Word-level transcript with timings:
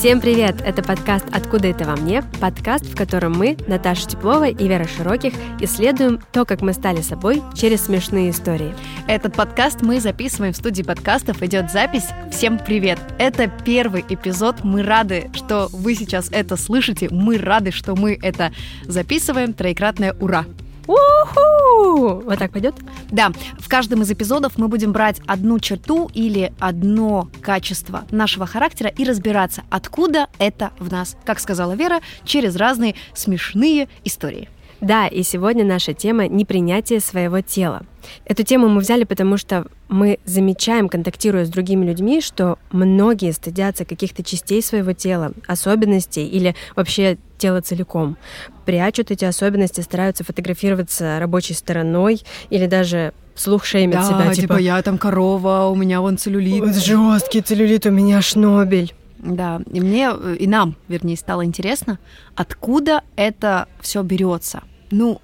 Всем 0.00 0.22
привет! 0.22 0.62
Это 0.64 0.82
подкаст 0.82 1.26
«Откуда 1.30 1.68
это 1.68 1.84
во 1.84 1.94
мне?» 1.94 2.24
Подкаст, 2.40 2.86
в 2.86 2.96
котором 2.96 3.32
мы, 3.32 3.58
Наташа 3.66 4.08
Теплова 4.08 4.48
и 4.48 4.66
Вера 4.66 4.88
Широких, 4.88 5.34
исследуем 5.60 6.20
то, 6.32 6.46
как 6.46 6.62
мы 6.62 6.72
стали 6.72 7.02
собой 7.02 7.42
через 7.54 7.84
смешные 7.84 8.30
истории. 8.30 8.74
Этот 9.06 9.34
подкаст 9.34 9.82
мы 9.82 10.00
записываем 10.00 10.54
в 10.54 10.56
студии 10.56 10.82
подкастов. 10.82 11.42
Идет 11.42 11.70
запись. 11.70 12.06
Всем 12.32 12.58
привет! 12.58 12.98
Это 13.18 13.52
первый 13.62 14.02
эпизод. 14.08 14.64
Мы 14.64 14.82
рады, 14.82 15.30
что 15.34 15.68
вы 15.70 15.94
сейчас 15.94 16.30
это 16.32 16.56
слышите. 16.56 17.08
Мы 17.10 17.36
рады, 17.36 17.70
что 17.70 17.94
мы 17.94 18.18
это 18.22 18.52
записываем. 18.84 19.52
Троекратное 19.52 20.14
ура! 20.18 20.46
Уху! 20.86 21.59
Вот 21.80 22.38
так 22.38 22.52
пойдет? 22.52 22.74
Да, 23.10 23.30
в 23.58 23.68
каждом 23.68 24.02
из 24.02 24.10
эпизодов 24.10 24.58
мы 24.58 24.68
будем 24.68 24.92
брать 24.92 25.20
одну 25.26 25.58
черту 25.58 26.10
или 26.14 26.52
одно 26.58 27.28
качество 27.40 28.04
нашего 28.10 28.46
характера 28.46 28.90
и 28.90 29.04
разбираться, 29.04 29.62
откуда 29.70 30.28
это 30.38 30.72
в 30.78 30.90
нас, 30.90 31.16
как 31.24 31.40
сказала 31.40 31.72
Вера, 31.72 32.00
через 32.24 32.56
разные 32.56 32.94
смешные 33.14 33.88
истории. 34.04 34.48
Да, 34.80 35.06
и 35.06 35.22
сегодня 35.22 35.64
наша 35.64 35.92
тема 35.92 36.26
непринятие 36.26 37.00
своего 37.00 37.40
тела. 37.40 37.82
Эту 38.24 38.44
тему 38.44 38.68
мы 38.68 38.80
взяли, 38.80 39.04
потому 39.04 39.36
что 39.36 39.66
мы 39.88 40.18
замечаем, 40.24 40.88
контактируя 40.88 41.44
с 41.44 41.50
другими 41.50 41.84
людьми, 41.84 42.20
что 42.20 42.58
многие 42.72 43.32
стыдятся 43.32 43.84
каких-то 43.84 44.22
частей 44.22 44.62
своего 44.62 44.92
тела, 44.92 45.32
особенностей 45.46 46.26
или 46.26 46.54
вообще 46.76 47.18
тела 47.36 47.60
целиком. 47.60 48.16
Прячут 48.64 49.10
эти 49.10 49.24
особенности, 49.24 49.80
стараются 49.80 50.24
фотографироваться 50.24 51.18
рабочей 51.18 51.54
стороной 51.54 52.22
или 52.48 52.66
даже 52.66 53.12
слух 53.34 53.64
шеймит 53.64 53.96
да, 53.96 54.02
себя. 54.02 54.34
Типа, 54.34 54.34
типа 54.34 54.56
я 54.58 54.80
там 54.82 54.98
корова, 54.98 55.66
у 55.70 55.74
меня 55.74 56.00
вон 56.00 56.16
целлюлит. 56.16 56.76
Жесткий 56.76 57.42
целлюлит, 57.42 57.86
у 57.86 57.90
меня 57.90 58.22
шнобель. 58.22 58.94
Да, 59.18 59.60
и 59.70 59.80
мне, 59.80 60.10
и 60.38 60.46
нам, 60.46 60.76
вернее, 60.88 61.16
стало 61.16 61.44
интересно, 61.44 61.98
откуда 62.34 63.02
это 63.16 63.68
все 63.80 64.02
берется. 64.02 64.62
Ну, 64.90 65.20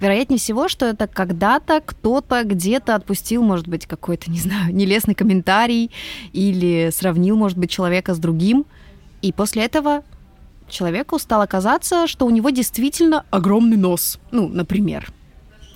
вероятнее 0.00 0.38
всего, 0.38 0.68
что 0.68 0.86
это 0.86 1.06
когда-то 1.06 1.80
кто-то 1.84 2.42
где-то 2.44 2.94
отпустил, 2.94 3.42
может 3.42 3.68
быть, 3.68 3.86
какой-то, 3.86 4.30
не 4.30 4.38
знаю, 4.38 4.74
нелестный 4.74 5.14
комментарий 5.14 5.90
или 6.32 6.90
сравнил, 6.92 7.36
может 7.36 7.58
быть, 7.58 7.70
человека 7.70 8.14
с 8.14 8.18
другим. 8.18 8.66
И 9.22 9.32
после 9.32 9.64
этого 9.64 10.02
человеку 10.68 11.18
стало 11.18 11.46
казаться, 11.46 12.06
что 12.06 12.26
у 12.26 12.30
него 12.30 12.50
действительно 12.50 13.24
огромный 13.30 13.76
нос. 13.76 14.18
Ну, 14.30 14.48
например. 14.48 15.12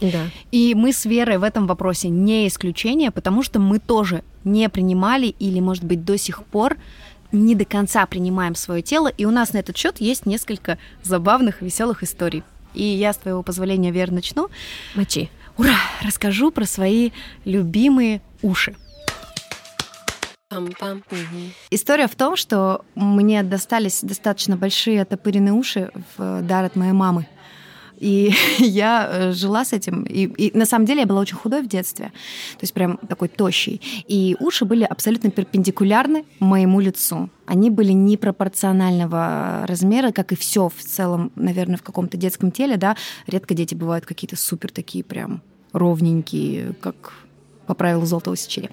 Да. 0.01 0.25
И 0.53 0.75
мы 0.75 0.93
с 0.93 1.05
Верой 1.07 1.39
в 1.39 1.43
этом 1.43 1.67
вопросе 1.67 2.09
не 2.09 2.47
исключение, 2.49 3.11
потому 3.11 3.43
что 3.43 3.59
мы 3.61 3.79
тоже 3.79 4.25
не 4.45 4.69
принимали 4.69 5.27
или, 5.39 5.61
может 5.61 5.85
быть, 5.85 6.05
до 6.05 6.19
сих 6.19 6.45
пор 6.45 6.77
не 7.33 7.55
до 7.55 7.65
конца 7.65 8.07
принимаем 8.07 8.55
свое 8.55 8.83
тело, 8.83 9.09
и 9.09 9.25
у 9.25 9.31
нас 9.31 9.53
на 9.53 9.59
этот 9.59 9.77
счет 9.77 10.01
есть 10.01 10.27
несколько 10.27 10.79
забавных, 11.03 11.61
веселых 11.61 12.03
историй. 12.03 12.45
И 12.77 12.85
я, 12.85 13.13
с 13.13 13.17
твоего 13.17 13.43
позволения, 13.43 13.91
Вер, 13.91 14.13
начну. 14.13 14.49
Мочи. 14.95 15.31
Ура! 15.57 15.77
Расскажу 16.03 16.51
про 16.51 16.67
свои 16.67 17.11
любимые 17.45 18.21
уши. 18.43 18.77
Пам-пам. 20.51 21.03
История 21.71 22.07
в 22.07 22.15
том, 22.15 22.37
что 22.37 22.85
мне 22.95 23.43
достались 23.43 24.03
достаточно 24.03 24.57
большие 24.57 25.03
оттопыренные 25.03 25.53
уши 25.53 25.91
в 26.17 26.43
дар 26.43 26.67
от 26.67 26.77
моей 26.77 26.93
мамы. 26.93 27.27
И 27.99 28.33
я 28.59 29.09
э, 29.11 29.33
жила 29.33 29.65
с 29.65 29.73
этим. 29.73 30.03
И, 30.05 30.25
и 30.25 30.57
на 30.57 30.67
самом 30.67 30.87
деле 30.87 31.01
я 31.01 31.07
была 31.07 31.21
очень 31.21 31.37
худой 31.37 31.63
в 31.63 31.69
детстве. 31.69 32.07
То 32.07 32.63
есть 32.63 32.75
прям 32.75 32.99
такой 33.09 33.29
тощий. 33.29 33.81
И 34.07 34.37
уши 34.41 34.65
были 34.65 34.85
абсолютно 34.85 35.31
перпендикулярны 35.31 36.25
моему 36.41 36.81
лицу. 36.81 37.31
Они 37.47 37.71
были 37.71 37.93
непропорционального 37.93 39.65
размера, 39.67 40.13
как 40.13 40.33
и 40.33 40.37
все 40.37 40.69
в 40.69 40.83
целом, 40.83 41.31
наверное, 41.37 41.77
в 41.77 41.83
каком-то 41.83 42.17
детском 42.17 42.51
теле, 42.51 42.77
да. 42.77 42.97
Редко 43.27 43.55
дети 43.55 43.75
бывают 43.75 44.05
какие-то 44.05 44.37
супер 44.37 44.71
такие 44.71 45.05
прям 45.05 45.43
ровненькие, 45.73 46.75
как 46.81 47.13
по 47.67 47.75
правилу 47.75 48.07
золотого 48.07 48.37
сечения. 48.37 48.71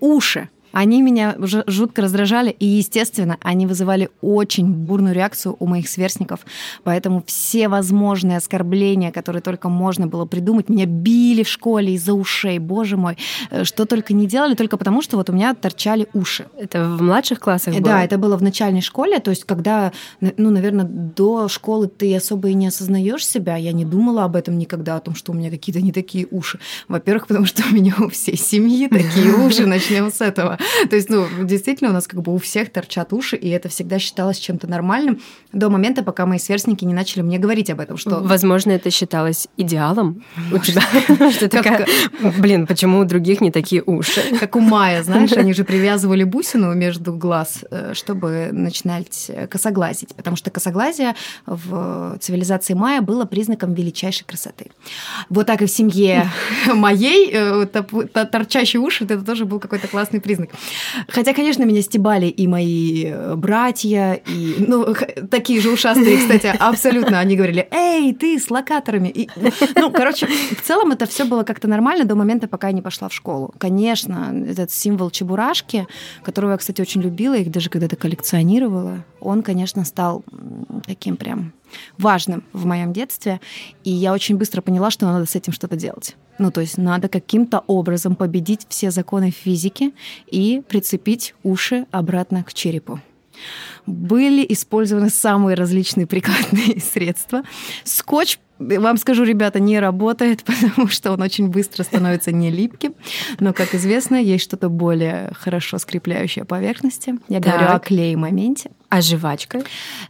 Уши 0.00 0.48
они 0.76 1.00
меня 1.00 1.36
жутко 1.38 2.02
раздражали, 2.02 2.50
и, 2.50 2.66
естественно, 2.66 3.38
они 3.40 3.66
вызывали 3.66 4.10
очень 4.20 4.66
бурную 4.66 5.14
реакцию 5.14 5.56
у 5.58 5.66
моих 5.66 5.88
сверстников. 5.88 6.40
Поэтому 6.84 7.24
все 7.26 7.68
возможные 7.68 8.36
оскорбления, 8.36 9.10
которые 9.10 9.40
только 9.40 9.70
можно 9.70 10.06
было 10.06 10.26
придумать, 10.26 10.68
меня 10.68 10.84
били 10.84 11.44
в 11.44 11.48
школе 11.48 11.94
из-за 11.94 12.12
ушей, 12.12 12.58
боже 12.58 12.98
мой. 12.98 13.16
Э, 13.50 13.64
что 13.64 13.86
только 13.86 14.12
не 14.12 14.26
делали, 14.26 14.52
только 14.52 14.76
потому 14.76 15.00
что 15.00 15.16
вот 15.16 15.30
у 15.30 15.32
меня 15.32 15.54
торчали 15.54 16.08
уши. 16.12 16.44
Это 16.58 16.84
в 16.84 17.00
младших 17.00 17.40
классах 17.40 17.72
было? 17.72 17.82
Да, 17.82 18.04
это 18.04 18.18
было 18.18 18.36
в 18.36 18.42
начальной 18.42 18.82
школе, 18.82 19.18
то 19.18 19.30
есть 19.30 19.44
когда, 19.44 19.92
ну, 20.20 20.50
наверное, 20.50 20.84
до 20.84 21.48
школы 21.48 21.88
ты 21.88 22.14
особо 22.14 22.48
и 22.48 22.54
не 22.54 22.66
осознаешь 22.66 23.26
себя, 23.26 23.56
я 23.56 23.72
не 23.72 23.86
думала 23.86 24.24
об 24.24 24.36
этом 24.36 24.58
никогда, 24.58 24.96
о 24.96 25.00
том, 25.00 25.14
что 25.14 25.32
у 25.32 25.34
меня 25.34 25.48
какие-то 25.48 25.80
не 25.80 25.92
такие 25.92 26.28
уши. 26.30 26.58
Во-первых, 26.86 27.28
потому 27.28 27.46
что 27.46 27.62
у 27.66 27.74
меня 27.74 27.94
у 27.98 28.10
всей 28.10 28.36
семьи 28.36 28.88
такие 28.88 29.32
уши, 29.46 29.64
начнем 29.64 30.12
с 30.12 30.20
этого. 30.20 30.58
То 30.90 30.96
есть, 30.96 31.10
ну, 31.10 31.26
действительно, 31.42 31.90
у 31.90 31.92
нас 31.92 32.06
как 32.06 32.22
бы 32.22 32.34
у 32.34 32.38
всех 32.38 32.70
торчат 32.70 33.12
уши, 33.12 33.36
и 33.36 33.48
это 33.48 33.68
всегда 33.68 33.98
считалось 33.98 34.38
чем-то 34.38 34.66
нормальным 34.66 35.20
до 35.52 35.70
момента, 35.70 36.02
пока 36.02 36.26
мои 36.26 36.38
сверстники 36.38 36.84
не 36.84 36.94
начали 36.94 37.22
мне 37.22 37.38
говорить 37.38 37.70
об 37.70 37.80
этом, 37.80 37.96
что... 37.96 38.20
Возможно, 38.20 38.72
это 38.72 38.90
считалось 38.90 39.48
идеалом 39.56 40.24
у 40.52 40.58
тебя. 40.58 40.82
Что 41.30 41.48
такая, 41.48 41.86
блин, 42.38 42.66
почему 42.66 43.00
у 43.00 43.04
других 43.04 43.40
не 43.40 43.50
такие 43.50 43.82
уши? 43.84 44.20
Как 44.38 44.56
у 44.56 44.60
Майя, 44.60 45.02
знаешь, 45.02 45.32
они 45.32 45.52
же 45.52 45.64
привязывали 45.64 46.24
бусину 46.24 46.74
между 46.74 47.12
глаз, 47.12 47.64
э, 47.70 47.92
чтобы 47.94 48.48
начинать 48.52 49.30
косоглазить, 49.50 50.14
потому 50.14 50.36
что 50.36 50.50
косоглазие 50.50 51.14
в 51.46 52.18
цивилизации 52.20 52.74
Майя 52.74 53.00
было 53.00 53.24
признаком 53.24 53.74
величайшей 53.74 54.26
красоты. 54.26 54.66
Вот 55.28 55.46
так 55.46 55.62
и 55.62 55.66
в 55.66 55.70
семье 55.70 56.30
моей 56.72 57.30
э, 57.32 57.66
торчащие 57.66 58.80
уши, 58.80 59.04
это 59.04 59.22
тоже 59.22 59.44
был 59.44 59.60
какой-то 59.60 59.88
классный 59.88 60.20
признак. 60.20 60.45
Хотя, 61.08 61.32
конечно, 61.32 61.64
меня 61.64 61.82
стебали 61.82 62.26
и 62.26 62.46
мои 62.46 63.06
э, 63.06 63.34
братья, 63.36 64.14
и, 64.26 64.56
ну, 64.58 64.94
такие 65.30 65.60
же 65.60 65.70
ушастые, 65.70 66.18
кстати, 66.18 66.46
абсолютно. 66.58 67.18
Они 67.18 67.36
говорили, 67.36 67.68
эй, 67.70 68.12
ты 68.14 68.38
с 68.38 68.50
локаторами. 68.50 69.08
И, 69.08 69.28
ну, 69.74 69.90
короче, 69.90 70.26
в 70.26 70.62
целом 70.62 70.92
это 70.92 71.06
все 71.06 71.24
было 71.24 71.42
как-то 71.42 71.68
нормально 71.68 72.04
до 72.04 72.14
момента, 72.14 72.48
пока 72.48 72.68
я 72.68 72.72
не 72.72 72.82
пошла 72.82 73.08
в 73.08 73.14
школу. 73.14 73.54
Конечно, 73.58 74.34
этот 74.48 74.70
символ 74.70 75.10
чебурашки, 75.10 75.86
которого 76.22 76.52
я, 76.52 76.56
кстати, 76.56 76.80
очень 76.80 77.02
любила, 77.02 77.34
их 77.34 77.50
даже 77.50 77.70
когда-то 77.70 77.96
коллекционировала, 77.96 79.04
он, 79.20 79.42
конечно, 79.42 79.84
стал 79.84 80.24
таким 80.86 81.16
прям 81.16 81.52
важным 81.98 82.44
в 82.52 82.66
моем 82.66 82.92
детстве. 82.92 83.40
И 83.84 83.90
я 83.90 84.12
очень 84.12 84.36
быстро 84.36 84.62
поняла, 84.62 84.90
что 84.90 85.06
надо 85.06 85.26
с 85.26 85.34
этим 85.34 85.52
что-то 85.52 85.76
делать. 85.76 86.16
Ну, 86.38 86.50
то 86.50 86.60
есть 86.60 86.78
надо 86.78 87.08
каким-то 87.08 87.62
образом 87.66 88.14
победить 88.14 88.66
все 88.68 88.90
законы 88.90 89.30
физики 89.30 89.92
и 90.30 90.62
прицепить 90.68 91.34
уши 91.42 91.86
обратно 91.90 92.44
к 92.44 92.52
черепу. 92.52 93.00
Были 93.86 94.44
использованы 94.48 95.10
самые 95.10 95.54
различные 95.54 96.06
прикладные 96.06 96.80
средства. 96.92 97.42
Скотч 97.84 98.38
вам 98.58 98.96
скажу, 98.96 99.24
ребята, 99.24 99.60
не 99.60 99.78
работает, 99.78 100.42
потому 100.44 100.88
что 100.88 101.12
он 101.12 101.22
очень 101.22 101.48
быстро 101.48 101.82
становится 101.82 102.32
не 102.32 102.50
липким. 102.50 102.94
Но, 103.38 103.52
как 103.52 103.74
известно, 103.74 104.16
есть 104.16 104.44
что-то 104.44 104.68
более 104.68 105.30
хорошо 105.34 105.78
скрепляющее 105.78 106.44
поверхности. 106.44 107.14
Я 107.28 107.40
так. 107.40 107.52
говорю 107.52 107.74
о 107.74 107.78
клей-моменте. 107.78 108.70
А 108.88 109.00
жвачка? 109.00 109.62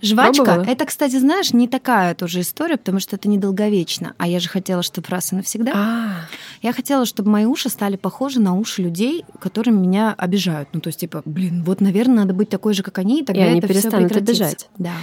Жвачка, 0.02 0.44
Пробовала? 0.44 0.70
это, 0.70 0.84
кстати, 0.84 1.18
знаешь, 1.18 1.52
не 1.52 1.66
такая 1.66 2.14
тоже 2.14 2.42
история, 2.42 2.76
потому 2.76 3.00
что 3.00 3.16
это 3.16 3.28
недолговечно. 3.28 4.14
А 4.18 4.28
я 4.28 4.38
же 4.38 4.48
хотела, 4.48 4.82
чтобы 4.82 5.08
раз 5.08 5.32
и 5.32 5.36
навсегда. 5.36 5.72
А-а-а. 5.74 6.28
Я 6.66 6.72
хотела, 6.72 7.06
чтобы 7.06 7.30
мои 7.30 7.44
уши 7.44 7.68
стали 7.68 7.94
похожи 7.94 8.40
на 8.40 8.56
уши 8.56 8.82
людей, 8.82 9.24
которые 9.38 9.72
меня 9.72 10.12
обижают. 10.18 10.70
Ну, 10.72 10.80
то 10.80 10.88
есть, 10.88 10.98
типа, 10.98 11.22
блин, 11.24 11.62
вот, 11.62 11.80
наверное, 11.80 12.16
надо 12.16 12.34
быть 12.34 12.48
такой 12.48 12.74
же, 12.74 12.82
как 12.82 12.98
они, 12.98 13.20
и 13.20 13.24
тогда 13.24 13.46
и 13.46 13.50
они 13.50 13.58
это 13.60 13.68
перестанут 13.68 14.10
все 14.10 14.18
обижать. 14.18 14.68
Да. 14.76 14.94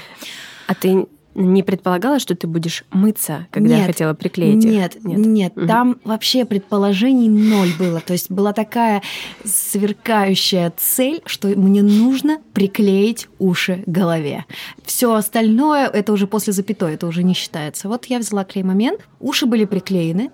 А 0.67 0.75
ты 0.75 1.07
не 1.35 1.63
предполагала, 1.63 2.19
что 2.19 2.35
ты 2.35 2.47
будешь 2.47 2.83
мыться, 2.91 3.47
когда 3.49 3.69
нет, 3.69 3.79
я 3.79 3.85
хотела 3.85 4.13
приклеить 4.13 4.65
нет, 4.65 4.97
их? 4.97 5.05
Нет, 5.05 5.17
нет. 5.25 5.53
Угу. 5.57 5.67
Там 5.67 5.99
вообще 6.03 6.43
предположений 6.43 7.29
ноль 7.29 7.71
было. 7.79 8.01
То 8.01 8.11
есть 8.11 8.29
была 8.29 8.51
такая 8.51 9.01
сверкающая 9.45 10.73
цель, 10.75 11.21
что 11.25 11.47
мне 11.47 11.81
нужно 11.81 12.39
приклеить 12.51 13.29
уши 13.39 13.83
голове. 13.85 14.43
Все 14.83 15.13
остальное 15.13 15.87
это 15.87 16.11
уже 16.11 16.27
после 16.27 16.51
запятой, 16.51 16.95
это 16.95 17.07
уже 17.07 17.23
не 17.23 17.33
считается. 17.33 17.87
Вот 17.87 18.07
я 18.07 18.19
взяла 18.19 18.43
клей-момент, 18.43 19.07
уши 19.21 19.45
были 19.45 19.63
приклеены, 19.63 20.29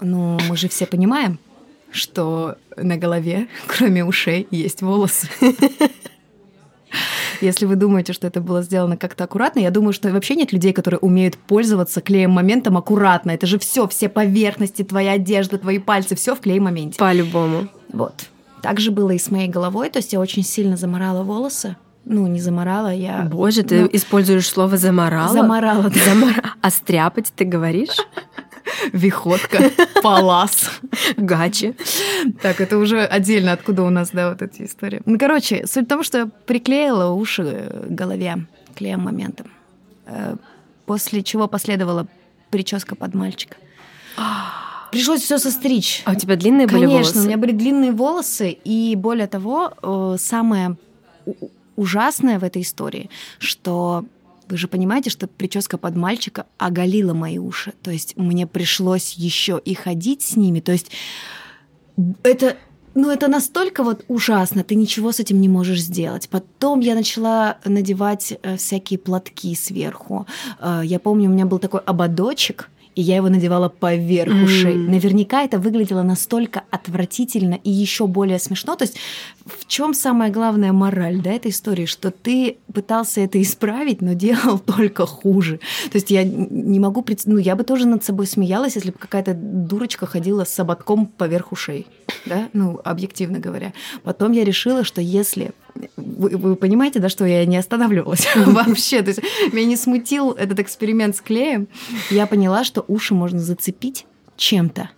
но 0.00 0.38
мы 0.48 0.56
же 0.56 0.68
все 0.68 0.86
понимаем, 0.86 1.38
что 1.90 2.56
на 2.76 2.96
голове, 2.96 3.48
кроме 3.66 4.04
ушей, 4.04 4.46
есть 4.50 4.82
волосы. 4.82 5.28
Если 7.40 7.64
вы 7.64 7.76
думаете, 7.76 8.12
что 8.12 8.26
это 8.26 8.40
было 8.40 8.62
сделано 8.62 8.96
как-то 8.96 9.24
аккуратно, 9.24 9.60
я 9.60 9.70
думаю, 9.70 9.92
что 9.92 10.10
вообще 10.10 10.34
нет 10.34 10.52
людей, 10.52 10.72
которые 10.72 10.98
умеют 10.98 11.38
пользоваться 11.38 12.00
клеем 12.00 12.32
моментом 12.32 12.76
аккуратно. 12.76 13.30
Это 13.30 13.46
же 13.46 13.58
все, 13.58 13.88
все 13.88 14.08
поверхности, 14.08 14.82
твоя 14.82 15.12
одежда, 15.12 15.56
твои 15.56 15.78
пальцы, 15.78 16.14
все 16.16 16.34
в 16.34 16.40
клей 16.40 16.60
моменте. 16.60 16.98
По-любому. 16.98 17.68
Вот. 17.92 18.28
Так 18.60 18.78
же 18.78 18.90
было 18.90 19.10
и 19.12 19.18
с 19.18 19.30
моей 19.30 19.48
головой, 19.48 19.88
то 19.88 19.98
есть 19.98 20.12
я 20.12 20.20
очень 20.20 20.42
сильно 20.42 20.76
заморала 20.76 21.22
волосы. 21.22 21.76
Ну, 22.04 22.26
не 22.26 22.40
заморала, 22.40 22.92
я... 22.92 23.28
Боже, 23.30 23.62
ты 23.62 23.82
ну, 23.82 23.88
используешь 23.92 24.48
слово 24.48 24.76
«заморала»? 24.78 25.32
Заморала, 25.32 25.90
да. 25.90 26.00
Замора... 26.04 26.42
А 26.60 26.70
стряпать 26.70 27.32
ты 27.36 27.44
говоришь? 27.44 27.96
Виходка, 28.92 29.70
палас. 30.02 30.80
Гачи. 31.16 31.74
Так, 32.42 32.60
это 32.60 32.78
уже 32.78 33.04
отдельно, 33.04 33.52
откуда 33.52 33.82
у 33.82 33.90
нас, 33.90 34.10
да, 34.12 34.30
вот 34.30 34.42
эти 34.42 34.62
истории. 34.62 35.00
Ну, 35.04 35.18
короче, 35.18 35.66
суть 35.66 35.86
в 35.86 35.88
том, 35.88 36.02
что 36.02 36.18
я 36.18 36.26
приклеила 36.46 37.10
уши 37.10 37.72
к 37.88 37.90
голове 37.90 38.46
клеем 38.74 39.00
моментом. 39.00 39.46
Э, 40.06 40.36
после 40.86 41.22
чего 41.22 41.48
последовала 41.48 42.06
прическа 42.50 42.94
под 42.94 43.14
мальчика. 43.14 43.56
Пришлось 44.92 45.22
все 45.22 45.38
состричь. 45.38 46.02
А 46.04 46.12
у 46.12 46.14
тебя 46.16 46.36
длинные 46.36 46.66
были 46.66 46.86
Конечно, 46.86 46.96
волосы? 46.96 47.18
у 47.18 47.26
меня 47.26 47.36
были 47.36 47.52
длинные 47.52 47.92
волосы, 47.92 48.50
и 48.50 48.96
более 48.96 49.28
того, 49.28 49.72
э, 49.82 50.16
самое 50.18 50.76
ужасное 51.76 52.38
в 52.38 52.44
этой 52.44 52.62
истории, 52.62 53.08
что 53.38 54.04
вы 54.50 54.56
же 54.56 54.68
понимаете, 54.68 55.10
что 55.10 55.26
прическа 55.26 55.78
под 55.78 55.96
мальчика 55.96 56.46
оголила 56.58 57.14
мои 57.14 57.38
уши. 57.38 57.72
То 57.82 57.90
есть 57.90 58.16
мне 58.16 58.46
пришлось 58.46 59.12
еще 59.12 59.60
и 59.64 59.74
ходить 59.74 60.22
с 60.22 60.36
ними. 60.36 60.60
То 60.60 60.72
есть 60.72 60.90
это 62.22 62.56
ну, 62.94 63.10
это 63.10 63.28
настолько 63.28 63.84
вот 63.84 64.04
ужасно, 64.08 64.64
ты 64.64 64.74
ничего 64.74 65.12
с 65.12 65.20
этим 65.20 65.40
не 65.40 65.48
можешь 65.48 65.80
сделать. 65.80 66.28
Потом 66.28 66.80
я 66.80 66.94
начала 66.94 67.58
надевать 67.64 68.36
э, 68.42 68.56
всякие 68.56 68.98
платки 68.98 69.54
сверху. 69.54 70.26
Э, 70.58 70.80
я 70.84 70.98
помню, 70.98 71.30
у 71.30 71.32
меня 71.32 71.46
был 71.46 71.60
такой 71.60 71.80
ободочек, 71.80 72.68
и 73.00 73.02
я 73.02 73.16
его 73.16 73.30
надевала 73.30 73.70
поверх 73.70 74.30
mm. 74.30 74.44
ушей. 74.44 74.74
Наверняка 74.74 75.42
это 75.42 75.58
выглядело 75.58 76.02
настолько 76.02 76.64
отвратительно 76.70 77.54
и 77.54 77.70
еще 77.70 78.06
более 78.06 78.38
смешно. 78.38 78.76
То 78.76 78.84
есть 78.84 78.98
в 79.46 79.66
чем 79.66 79.94
самая 79.94 80.30
главная 80.30 80.74
мораль 80.74 81.22
да, 81.22 81.30
этой 81.30 81.50
истории, 81.50 81.86
что 81.86 82.10
ты 82.10 82.58
пытался 82.74 83.22
это 83.22 83.40
исправить, 83.40 84.02
но 84.02 84.12
делал 84.12 84.58
только 84.76 85.06
хуже. 85.06 85.60
То 85.90 85.96
есть 85.96 86.10
я 86.10 86.24
не 86.24 86.78
могу 86.78 87.00
представить, 87.00 87.38
ну 87.38 87.40
я 87.42 87.56
бы 87.56 87.64
тоже 87.64 87.86
над 87.86 88.04
собой 88.04 88.26
смеялась, 88.26 88.74
если 88.74 88.90
бы 88.90 88.98
какая-то 88.98 89.32
дурочка 89.32 90.04
ходила 90.04 90.44
с 90.44 90.60
ободком 90.60 91.06
поверх 91.06 91.52
ушей, 91.52 91.86
да, 92.26 92.50
ну 92.52 92.78
объективно 92.84 93.38
говоря. 93.38 93.72
Потом 94.02 94.32
я 94.32 94.44
решила, 94.44 94.84
что 94.84 95.00
если 95.00 95.52
вы, 95.96 96.36
вы 96.36 96.56
понимаете, 96.56 96.98
да, 97.00 97.08
что 97.08 97.24
я 97.24 97.44
не 97.46 97.56
останавливалась 97.56 98.28
вообще. 98.36 99.02
То 99.02 99.08
есть 99.08 99.20
меня 99.52 99.66
не 99.66 99.76
смутил 99.76 100.32
этот 100.32 100.60
эксперимент 100.60 101.16
с 101.16 101.20
клеем. 101.20 101.68
Я 102.10 102.26
поняла, 102.26 102.64
что 102.64 102.84
уши 102.88 103.14
можно 103.14 103.38
зацепить 103.38 104.06
чем-то 104.36 104.90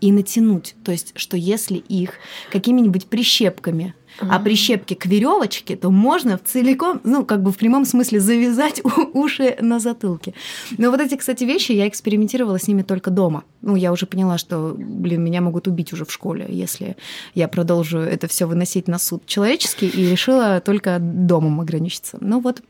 и 0.00 0.12
натянуть. 0.12 0.74
То 0.84 0.92
есть, 0.92 1.12
что 1.16 1.36
если 1.36 1.76
их 1.76 2.14
какими-нибудь 2.50 3.06
прищепками 3.06 3.94
а 4.18 4.38
прищепки 4.38 4.94
к 4.94 5.06
веревочке, 5.06 5.76
то 5.76 5.90
можно 5.90 6.38
в 6.38 6.44
целиком, 6.44 7.00
ну, 7.04 7.24
как 7.24 7.42
бы 7.42 7.52
в 7.52 7.56
прямом 7.56 7.84
смысле 7.84 8.20
завязать 8.20 8.82
уши 9.12 9.56
на 9.60 9.78
затылке. 9.78 10.34
Но 10.78 10.90
вот 10.90 11.00
эти, 11.00 11.16
кстати, 11.16 11.44
вещи 11.44 11.72
я 11.72 11.88
экспериментировала 11.88 12.58
с 12.58 12.68
ними 12.68 12.82
только 12.82 13.10
дома. 13.10 13.44
Ну, 13.62 13.76
я 13.76 13.92
уже 13.92 14.06
поняла, 14.06 14.38
что, 14.38 14.74
блин, 14.76 15.22
меня 15.22 15.40
могут 15.40 15.68
убить 15.68 15.92
уже 15.92 16.04
в 16.04 16.12
школе, 16.12 16.46
если 16.48 16.96
я 17.34 17.48
продолжу 17.48 17.98
это 17.98 18.28
все 18.28 18.46
выносить 18.46 18.88
на 18.88 18.98
суд 18.98 19.26
человеческий, 19.26 19.88
и 19.88 20.10
решила 20.10 20.60
только 20.60 20.98
домом 20.98 21.60
ограничиться. 21.60 22.18
Ну 22.20 22.40
вот, 22.40 22.62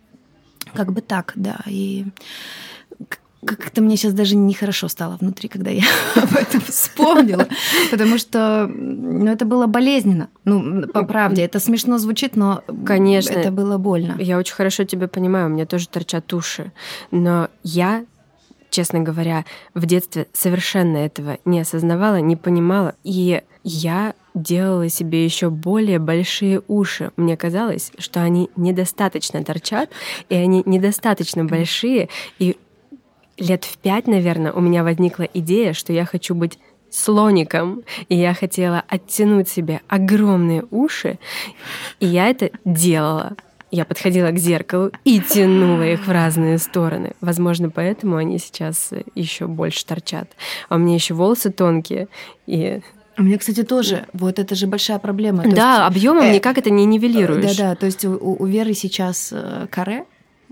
как 0.75 0.93
бы 0.93 1.01
так, 1.01 1.33
да. 1.37 1.61
И 1.67 2.07
как-то 3.55 3.83
мне 3.83 3.97
сейчас 3.97 4.13
даже 4.13 4.37
нехорошо 4.37 4.89
стало 4.89 5.17
внутри, 5.21 5.49
когда 5.49 5.71
я 5.71 5.85
об 6.17 6.35
этом 6.35 6.61
вспомнила, 6.61 7.47
потому 7.91 8.19
что 8.19 8.67
ну, 8.67 9.31
это 9.31 9.45
было 9.45 9.67
болезненно. 9.67 10.29
Ну, 10.45 10.87
по 10.89 11.05
правде, 11.05 11.43
это 11.43 11.61
смешно 11.61 11.99
звучит, 11.99 12.37
но 12.37 12.63
Конечно, 12.85 13.33
это 13.33 13.51
было 13.51 13.79
больно. 13.79 14.17
Я 14.19 14.39
очень 14.39 14.55
хорошо 14.55 14.85
тебя 14.85 15.09
понимаю, 15.09 15.47
у 15.47 15.51
меня 15.51 15.67
тоже 15.67 15.89
торчат 15.89 16.33
уши. 16.33 16.73
Но 17.11 17.49
я, 17.63 18.05
честно 18.71 19.01
говоря, 19.01 19.45
в 19.75 19.87
детстве 19.87 20.27
совершенно 20.33 20.99
этого 20.99 21.39
не 21.45 21.61
осознавала, 21.61 22.21
не 22.21 22.37
понимала. 22.37 22.95
И 23.05 23.43
я 23.63 24.15
делала 24.35 24.89
себе 24.89 25.25
еще 25.25 25.51
более 25.51 25.99
большие 25.99 26.63
уши. 26.69 27.11
Мне 27.17 27.37
казалось, 27.37 27.91
что 27.99 28.23
они 28.23 28.51
недостаточно 28.55 29.43
торчат, 29.43 29.91
и 30.29 30.35
они 30.35 30.63
недостаточно 30.67 31.45
большие, 31.45 32.09
и 32.39 32.57
лет 33.39 33.65
в 33.65 33.79
пять, 33.79 34.07
наверное, 34.07 34.53
у 34.53 34.61
меня 34.61 34.83
возникла 34.83 35.25
идея, 35.25 35.73
что 35.73 35.93
я 35.93 36.05
хочу 36.05 36.35
быть 36.35 36.59
слоником, 36.91 37.83
и 38.09 38.17
я 38.17 38.35
хотела 38.35 38.83
оттянуть 38.89 39.49
себе 39.49 39.81
огромные 39.89 40.65
уши, 40.71 41.19
и 42.01 42.07
я 42.07 42.29
это 42.29 42.51
делала. 42.65 43.37
Я 43.73 43.85
подходила 43.85 44.31
к 44.31 44.39
зеркалу 44.39 44.93
и 45.05 45.21
тянула 45.21 45.83
их 45.83 46.07
в 46.07 46.11
разные 46.11 46.59
стороны. 46.59 47.13
Возможно, 47.21 47.69
поэтому 47.69 48.17
они 48.17 48.39
сейчас 48.39 48.91
еще 49.15 49.49
больше 49.49 49.85
торчат. 49.85 50.31
А 50.69 50.77
у 50.77 50.79
меня 50.79 50.95
еще 50.95 51.15
волосы 51.15 51.51
тонкие, 51.51 52.07
и 52.47 52.81
у 53.19 53.23
меня, 53.23 53.39
кстати, 53.39 53.63
тоже. 53.63 54.07
Вот 54.13 54.39
это 54.39 54.55
же 54.55 54.67
большая 54.67 54.99
проблема. 54.99 55.43
То 55.43 55.51
да, 55.51 55.77
есть, 55.77 55.87
объемом 55.87 56.25
э, 56.25 56.35
никак 56.35 56.59
это 56.59 56.71
не 56.71 56.85
нивелируешь. 56.85 57.57
Да, 57.57 57.71
да. 57.71 57.75
То 57.75 57.87
есть 57.87 58.05
у, 58.05 58.37
у 58.39 58.45
Веры 58.45 58.75
сейчас 58.75 59.31
э, 59.33 59.67
каре, 59.71 60.05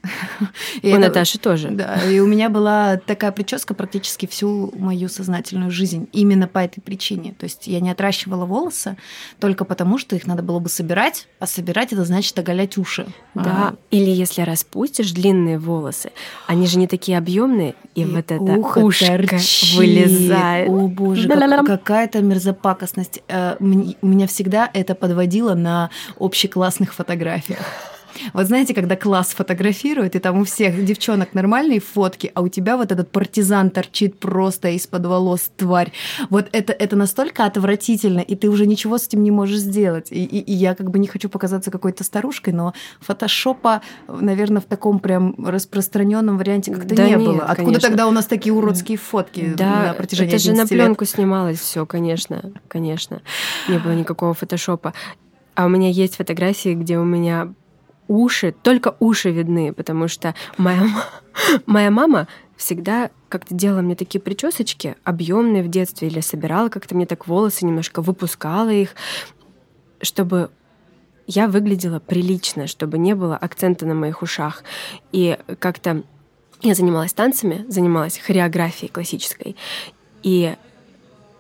и 0.83 0.89
у 0.89 0.97
это, 0.97 0.99
Наташи 0.99 1.39
тоже. 1.39 1.71
Да, 1.71 2.01
и 2.09 2.19
у 2.21 2.27
меня 2.27 2.49
была 2.49 2.97
такая 2.97 3.33
прическа 3.33 3.75
практически 3.75 4.27
всю 4.27 4.73
мою 4.77 5.09
сознательную 5.09 5.71
жизнь. 5.71 6.09
Именно 6.12 6.49
по 6.49 6.59
этой 6.59 6.81
причине. 6.81 7.35
То 7.39 7.45
есть 7.45 7.67
я 7.67 7.81
не 7.81 7.91
отращивала 7.91 8.45
волосы 8.45 8.97
только 9.41 9.65
потому, 9.65 9.99
что 9.99 10.17
их 10.17 10.27
надо 10.27 10.43
было 10.43 10.59
бы 10.59 10.69
собирать, 10.69 11.29
а 11.39 11.47
собирать 11.47 11.93
это 11.93 12.05
значит 12.05 12.39
оголять 12.39 12.79
уши. 12.79 13.06
Да, 13.35 13.45
а... 13.45 13.75
или 13.91 14.11
если 14.11 14.43
распустишь 14.43 15.12
длинные 15.12 15.59
волосы, 15.59 16.12
они 16.47 16.67
же 16.67 16.79
не 16.79 16.87
такие 16.87 17.19
объемные, 17.19 17.75
и, 17.95 18.03
и 18.03 18.05
вот 18.05 18.31
это 18.31 18.41
ухо 18.41 18.79
ушко 18.79 19.07
торчит. 19.07 19.77
вылезает. 19.79 20.69
О 20.69 20.89
боже, 20.89 21.29
как, 21.29 21.67
какая-то 21.67 22.21
мерзопакостность. 22.23 23.23
Э, 23.29 23.57
у 23.61 24.07
меня 24.07 24.27
всегда 24.27 24.71
это 24.73 24.95
подводило 24.95 25.55
на 25.55 25.91
общеклассных 26.19 26.95
фотографиях. 26.95 27.59
Вот 28.32 28.46
знаете, 28.46 28.75
когда 28.75 28.96
класс 28.96 29.28
фотографирует, 29.28 30.16
и 30.16 30.19
там 30.19 30.38
у 30.38 30.44
всех 30.44 30.84
девчонок 30.84 31.34
нормальные 31.34 31.81
фотки, 31.81 32.31
а 32.34 32.43
у 32.43 32.49
тебя 32.49 32.76
вот 32.76 32.93
этот 32.93 33.11
партизан 33.11 33.70
торчит 33.70 34.19
просто 34.19 34.69
из-под 34.70 35.06
волос, 35.06 35.50
тварь. 35.56 35.93
Вот 36.31 36.49
это, 36.52 36.72
это 36.72 36.97
настолько 36.97 37.44
отвратительно, 37.44 38.21
и 38.21 38.35
ты 38.35 38.49
уже 38.49 38.66
ничего 38.66 38.99
с 38.99 39.06
этим 39.06 39.23
не 39.23 39.30
можешь 39.30 39.59
сделать. 39.59 40.11
И, 40.11 40.25
и, 40.25 40.38
и 40.38 40.52
я 40.52 40.75
как 40.75 40.90
бы 40.90 40.99
не 40.99 41.06
хочу 41.06 41.28
показаться 41.28 41.71
какой-то 41.71 42.04
старушкой, 42.04 42.52
но 42.52 42.75
фотошопа, 43.00 43.83
наверное, 44.09 44.61
в 44.61 44.66
таком 44.66 44.99
прям 44.99 45.35
распространенном 45.44 46.38
варианте 46.38 46.73
как-то 46.73 46.94
да 46.94 47.04
не 47.04 47.11
нет, 47.11 47.21
было. 47.21 47.42
Откуда 47.42 47.56
конечно. 47.56 47.88
тогда 47.88 48.06
у 48.06 48.11
нас 48.11 48.26
такие 48.26 48.52
уродские 48.52 48.99
фотки 48.99 49.54
да, 49.56 49.88
на 49.88 49.94
протяжении 49.94 50.35
это 50.35 50.42
же 50.42 50.52
на 50.52 50.66
пленку 50.66 51.04
лет? 51.04 51.11
снималось 51.11 51.59
все, 51.59 51.87
конечно, 51.87 52.52
конечно. 52.68 53.23
Не 53.68 53.78
было 53.78 53.92
никакого 53.92 54.35
фотошопа. 54.35 54.94
А 55.54 55.66
у 55.66 55.68
меня 55.68 55.88
есть 55.88 56.16
фотографии, 56.16 56.75
где 56.75 56.99
у 56.99 57.04
меня 57.04 57.52
уши, 58.08 58.54
только 58.62 58.96
уши 59.00 59.30
видны, 59.30 59.73
потому 59.73 60.08
что 60.08 60.34
моя, 60.56 60.87
моя 61.66 61.90
мама 61.90 62.28
всегда 62.56 63.11
как-то 63.28 63.54
делала 63.54 63.80
мне 63.80 63.96
такие 63.96 64.20
причесочки 64.20 64.96
объемные 65.04 65.62
в 65.62 65.68
детстве 65.68 66.08
или 66.08 66.20
собирала 66.20 66.68
как-то 66.68 66.94
мне 66.94 67.06
так 67.06 67.26
волосы 67.26 67.66
немножко, 67.66 68.02
выпускала 68.02 68.70
их, 68.70 68.94
чтобы 70.00 70.50
я 71.26 71.49
выглядела 71.49 72.00
прилично, 72.00 72.66
чтобы 72.66 72.99
не 72.99 73.14
было 73.14 73.37
акцента 73.37 73.87
на 73.87 73.94
моих 73.94 74.23
ушах. 74.23 74.62
И 75.12 75.38
как-то 75.58 76.02
я 76.62 76.75
занималась 76.75 77.12
танцами, 77.12 77.64
занималась 77.68 78.18
хореографией 78.18 78.90
классической. 78.90 79.56
И 80.23 80.54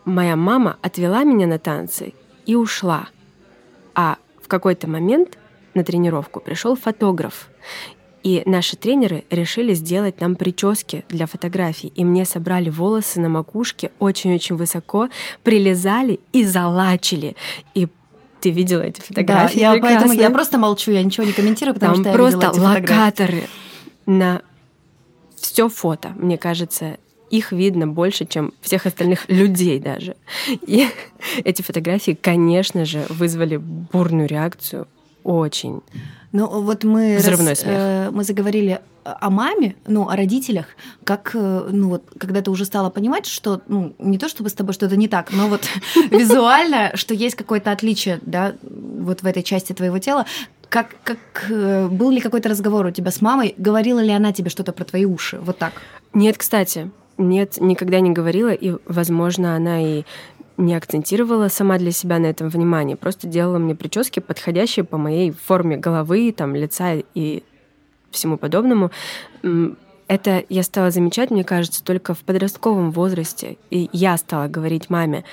моя 0.04 0.36
мама 0.36 0.78
отвела 0.82 1.24
меня 1.24 1.46
на 1.46 1.58
танцы 1.58 2.14
и 2.46 2.54
ушла. 2.54 3.08
А 3.94 4.16
в 4.42 4.48
какой-то 4.48 4.88
момент 4.88 5.38
на 5.74 5.84
тренировку 5.84 6.40
пришел 6.40 6.76
фотограф. 6.76 7.48
И 8.22 8.42
наши 8.46 8.76
тренеры 8.76 9.24
решили 9.28 9.74
сделать 9.74 10.20
нам 10.20 10.34
прически 10.34 11.04
для 11.10 11.26
фотографий. 11.26 11.92
И 11.94 12.04
мне 12.04 12.24
собрали 12.24 12.70
волосы 12.70 13.20
на 13.20 13.28
макушке 13.28 13.90
очень-очень 13.98 14.56
высоко, 14.56 15.10
прилезали 15.42 16.20
и 16.32 16.42
залачили. 16.44 17.36
И 17.74 17.88
ты 18.40 18.50
видела 18.50 18.80
эти 18.80 19.02
фотографии? 19.02 19.60
Да, 19.60 19.74
я, 19.74 19.80
поэтому 19.80 20.12
я 20.14 20.30
просто 20.30 20.56
молчу, 20.56 20.90
я 20.90 21.02
ничего 21.02 21.26
не 21.26 21.32
комментирую, 21.32 21.74
потому 21.74 21.94
Там 21.96 22.04
что 22.04 22.12
просто 22.12 22.40
я 22.46 22.52
видела 22.52 22.72
эти 22.72 22.80
локаторы 22.80 23.42
на 24.06 24.42
все 25.36 25.68
фото, 25.68 26.12
мне 26.16 26.38
кажется, 26.38 26.96
их 27.30 27.52
видно 27.52 27.86
больше, 27.86 28.26
чем 28.26 28.52
всех 28.60 28.86
остальных 28.86 29.28
людей 29.28 29.78
даже. 29.80 30.16
И 30.48 30.88
эти 31.44 31.62
фотографии, 31.62 32.16
конечно 32.20 32.84
же, 32.84 33.04
вызвали 33.08 33.56
бурную 33.56 34.28
реакцию 34.28 34.88
очень 35.24 35.82
ну 36.34 36.48
вот 36.48 36.82
мы, 36.82 37.16
Взрывной 37.18 37.50
раз, 37.50 37.60
смех. 37.60 37.74
Э, 37.76 38.10
мы 38.10 38.24
заговорили 38.24 38.80
о 39.04 39.30
маме, 39.30 39.76
ну, 39.86 40.08
о 40.08 40.16
родителях, 40.16 40.66
как, 41.04 41.30
э, 41.34 41.68
ну, 41.70 41.90
вот, 41.90 42.02
когда 42.18 42.42
ты 42.42 42.50
уже 42.50 42.64
стала 42.64 42.90
понимать, 42.90 43.26
что, 43.26 43.60
ну, 43.68 43.94
не 44.00 44.18
то 44.18 44.28
чтобы 44.28 44.50
с 44.50 44.52
тобой 44.52 44.74
что-то 44.74 44.96
не 44.96 45.06
так, 45.06 45.32
но 45.32 45.46
вот 45.46 45.60
визуально, 46.10 46.90
что 46.94 47.14
есть 47.14 47.36
какое-то 47.36 47.70
отличие, 47.70 48.18
да, 48.22 48.56
вот 48.62 49.22
в 49.22 49.26
этой 49.26 49.44
части 49.44 49.72
твоего 49.72 50.00
тела, 50.00 50.26
как, 50.68 50.96
как 51.04 51.18
э, 51.50 51.86
был 51.86 52.10
ли 52.10 52.20
какой-то 52.20 52.48
разговор 52.48 52.84
у 52.86 52.90
тебя 52.90 53.12
с 53.12 53.20
мамой? 53.20 53.54
Говорила 53.56 54.00
ли 54.00 54.10
она 54.10 54.32
тебе 54.32 54.50
что-то 54.50 54.72
про 54.72 54.82
твои 54.82 55.04
уши? 55.04 55.38
Вот 55.40 55.58
так? 55.58 55.74
Нет, 56.14 56.36
кстати. 56.36 56.90
Нет, 57.16 57.60
никогда 57.60 58.00
не 58.00 58.10
говорила, 58.10 58.52
и, 58.52 58.74
возможно, 58.86 59.54
она 59.54 59.80
и 59.80 60.04
не 60.56 60.74
акцентировала 60.74 61.48
сама 61.48 61.78
для 61.78 61.90
себя 61.90 62.18
на 62.18 62.26
этом 62.26 62.48
внимание, 62.48 62.96
просто 62.96 63.26
делала 63.26 63.58
мне 63.58 63.74
прически, 63.74 64.20
подходящие 64.20 64.84
по 64.84 64.98
моей 64.98 65.32
форме 65.32 65.76
головы, 65.76 66.32
там, 66.36 66.54
лица 66.54 66.94
и 67.14 67.42
всему 68.10 68.36
подобному. 68.36 68.90
Это 70.06 70.44
я 70.48 70.62
стала 70.62 70.90
замечать, 70.90 71.30
мне 71.30 71.44
кажется, 71.44 71.82
только 71.82 72.14
в 72.14 72.18
подростковом 72.18 72.90
возрасте. 72.90 73.56
И 73.70 73.88
я 73.92 74.16
стала 74.16 74.48
говорить 74.48 74.90
маме, 74.90 75.24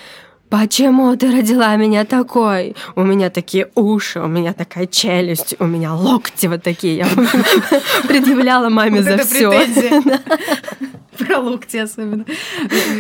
Почему 0.52 1.16
ты 1.16 1.32
родила 1.32 1.74
меня 1.78 2.04
такой? 2.04 2.76
У 2.98 3.04
меня 3.04 3.30
такие 3.30 3.70
уши, 3.74 4.20
у 4.20 4.28
меня 4.28 4.52
такая 4.52 4.86
челюсть, 4.86 5.56
у 5.60 5.66
меня 5.66 5.94
локти 5.94 6.48
вот 6.48 6.62
такие. 6.62 6.98
Я 6.98 7.08
предъявляла 8.10 8.68
маме 8.68 9.02
за 9.02 9.18
все. 9.20 9.50
Про 11.32 11.40
локти 11.40 11.78
особенно. 11.78 12.26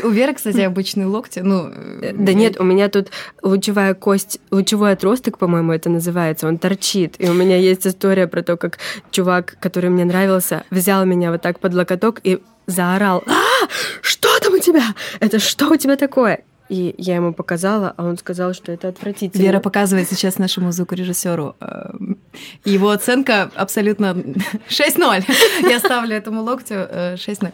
У 0.04 0.10
Веры, 0.10 0.34
кстати, 0.34 0.62
обычные 0.62 1.06
локти. 1.06 1.40
Ну, 1.40 1.70
да 2.14 2.34
нет, 2.34 2.60
у 2.60 2.64
меня 2.64 2.88
тут 2.88 3.10
лучевая 3.42 3.94
кость, 3.94 4.40
лучевой 4.52 4.94
отросток, 4.94 5.38
по-моему, 5.38 5.74
это 5.74 5.90
называется, 5.90 6.48
он 6.48 6.58
торчит. 6.58 7.16
И 7.20 7.30
у 7.30 7.34
меня 7.34 7.58
есть 7.58 7.86
история 7.86 8.28
про 8.28 8.42
то, 8.42 8.56
как 8.56 8.78
чувак, 9.12 9.58
который 9.60 9.90
мне 9.90 10.06
нравился, 10.06 10.64
взял 10.70 11.06
меня 11.06 11.32
вот 11.32 11.42
так 11.42 11.60
под 11.60 11.74
локоток 11.74 12.22
и 12.24 12.40
заорал. 12.68 13.24
А, 13.28 13.68
что 14.02 14.40
там 14.40 14.54
у 14.54 14.60
тебя? 14.60 14.84
Это 15.20 15.40
что 15.40 15.70
у 15.70 15.76
тебя 15.76 15.98
такое? 15.98 16.44
И 16.72 16.96
я 16.98 17.16
ему 17.16 17.34
показала, 17.34 17.94
а 17.98 18.06
он 18.06 18.18
сказал, 18.18 18.54
что 18.54 18.72
это 18.72 18.88
отвратительно. 18.88 19.42
Вера 19.44 19.60
показывает 19.60 20.10
сейчас 20.10 20.38
нашему 20.38 20.72
звукорежиссеру. 20.72 21.58
Эм, 21.60 22.18
его 22.64 22.92
оценка 22.92 23.52
абсолютно 23.56 24.16
6-0. 24.70 25.26
Я 25.70 25.80
ставлю 25.80 26.16
этому 26.16 26.42
локтю 26.44 26.76
6-0. 26.76 27.52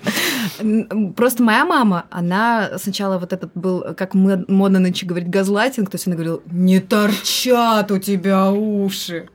Э, 0.60 1.14
Просто 1.16 1.42
моя 1.42 1.66
мама, 1.66 2.06
она 2.12 2.78
сначала 2.78 3.18
вот 3.18 3.34
этот 3.34 3.50
был, 3.56 3.96
как 3.98 4.14
модно 4.14 4.78
нынче 4.78 5.08
говорить, 5.08 5.32
газлайтинг, 5.32 5.90
то 5.90 5.96
есть 5.96 6.06
она 6.06 6.16
говорила, 6.16 6.40
не 6.52 6.80
торчат 6.80 7.90
у 7.90 7.98
тебя 7.98 8.52
уши. 8.52 9.30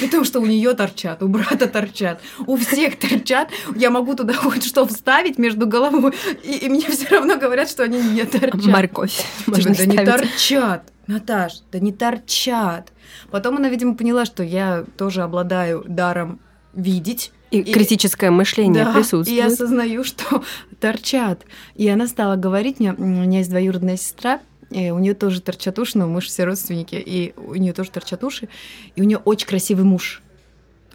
Потому 0.00 0.24
что 0.24 0.40
у 0.40 0.46
нее 0.46 0.74
торчат, 0.74 1.22
у 1.22 1.28
брата 1.28 1.66
торчат, 1.66 2.20
у 2.46 2.56
всех 2.56 2.98
торчат. 2.98 3.50
Я 3.76 3.90
могу 3.90 4.14
туда 4.14 4.34
хоть 4.34 4.64
что 4.64 4.86
вставить 4.86 5.38
между 5.38 5.66
головой, 5.66 6.12
и, 6.42 6.58
и 6.58 6.68
мне 6.68 6.88
все 6.88 7.08
равно 7.08 7.36
говорят, 7.36 7.68
что 7.68 7.82
они 7.84 8.00
не 8.00 8.24
торчат. 8.24 8.64
Морковь. 8.64 9.24
Можно 9.46 9.74
да 9.74 9.86
не 9.86 10.04
торчат. 10.04 10.92
Наташ, 11.06 11.62
да 11.72 11.80
не 11.80 11.92
торчат. 11.92 12.92
Потом 13.30 13.56
она, 13.56 13.68
видимо, 13.68 13.96
поняла, 13.96 14.24
что 14.24 14.42
я 14.42 14.84
тоже 14.96 15.22
обладаю 15.22 15.84
даром 15.86 16.40
видеть. 16.72 17.32
И, 17.50 17.58
и 17.58 17.72
критическое 17.72 18.30
мышление 18.30 18.84
да, 18.84 18.92
присутствует. 18.92 19.28
И 19.28 19.34
я 19.34 19.46
осознаю, 19.46 20.04
что 20.04 20.44
торчат. 20.78 21.44
И 21.74 21.88
она 21.88 22.06
стала 22.06 22.36
говорить 22.36 22.78
мне, 22.78 22.92
у 22.92 23.04
меня 23.04 23.38
есть 23.38 23.50
двоюродная 23.50 23.96
сестра, 23.96 24.40
и 24.70 24.90
у 24.90 24.98
нее 24.98 25.14
тоже 25.14 25.40
торчат 25.40 25.78
уши, 25.78 25.98
но 25.98 26.06
мы 26.06 26.20
же 26.20 26.28
все 26.28 26.44
родственники, 26.44 26.94
и 26.94 27.34
у 27.36 27.54
нее 27.56 27.72
тоже 27.72 27.90
торчат 27.90 28.22
уши. 28.24 28.48
И 28.94 29.02
у 29.02 29.04
нее 29.04 29.18
очень 29.18 29.46
красивый 29.46 29.84
муж 29.84 30.22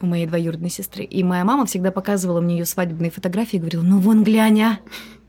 у 0.01 0.05
моей 0.05 0.25
двоюродной 0.25 0.69
сестры. 0.69 1.03
И 1.03 1.23
моя 1.23 1.43
мама 1.43 1.65
всегда 1.65 1.91
показывала 1.91 2.41
мне 2.41 2.59
ее 2.59 2.65
свадебные 2.65 3.11
фотографии 3.11 3.57
и 3.57 3.59
говорила, 3.59 3.83
ну 3.83 3.99
вон 3.99 4.23
глянь, 4.23 4.77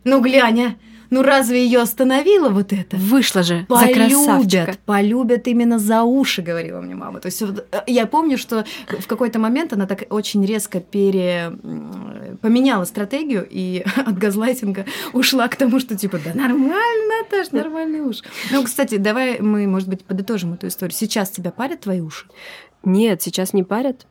ну 0.05 0.21
глянь, 0.21 0.77
ну 1.11 1.23
разве 1.23 1.65
ее 1.65 1.81
остановило 1.81 2.49
вот 2.49 2.73
это? 2.73 2.97
Вышло 2.97 3.43
же 3.43 3.65
полюбят, 3.69 3.89
за 3.89 3.95
красавчика. 3.95 4.77
Полюбят 4.85 5.47
именно 5.47 5.79
за 5.79 6.03
уши, 6.03 6.43
говорила 6.43 6.81
мне 6.81 6.95
мама. 6.95 7.21
То 7.21 7.27
есть 7.27 7.41
вот, 7.43 7.67
э, 7.71 7.83
я 7.87 8.07
помню, 8.07 8.39
что 8.39 8.65
в 8.89 9.07
какой-то 9.07 9.39
момент 9.39 9.73
она 9.73 9.87
так 9.87 10.05
очень 10.11 10.45
резко 10.45 10.81
пере... 10.81 11.53
поменяла 12.41 12.85
стратегию 12.85 13.47
и 13.49 13.85
от 13.97 14.19
газлайтинга 14.19 14.85
ушла 15.13 15.49
к 15.49 15.57
тому, 15.57 15.79
что 15.81 15.97
типа, 15.97 16.19
да 16.25 16.35
нормально, 16.35 17.23
Наташ, 17.23 17.53
нормальный 17.53 18.01
уши. 18.01 18.23
Ну, 18.51 18.65
кстати, 18.65 18.97
давай 18.97 19.41
мы, 19.41 19.67
может 19.67 19.89
быть, 19.89 20.05
подытожим 20.05 20.55
эту 20.55 20.69
историю. 20.69 20.97
Сейчас 20.97 21.31
тебя 21.31 21.51
парят 21.51 21.81
твои 21.81 22.01
уши? 22.01 22.27
Нет, 22.85 23.23
сейчас 23.23 23.53
не 23.53 23.63
парят. 23.63 24.07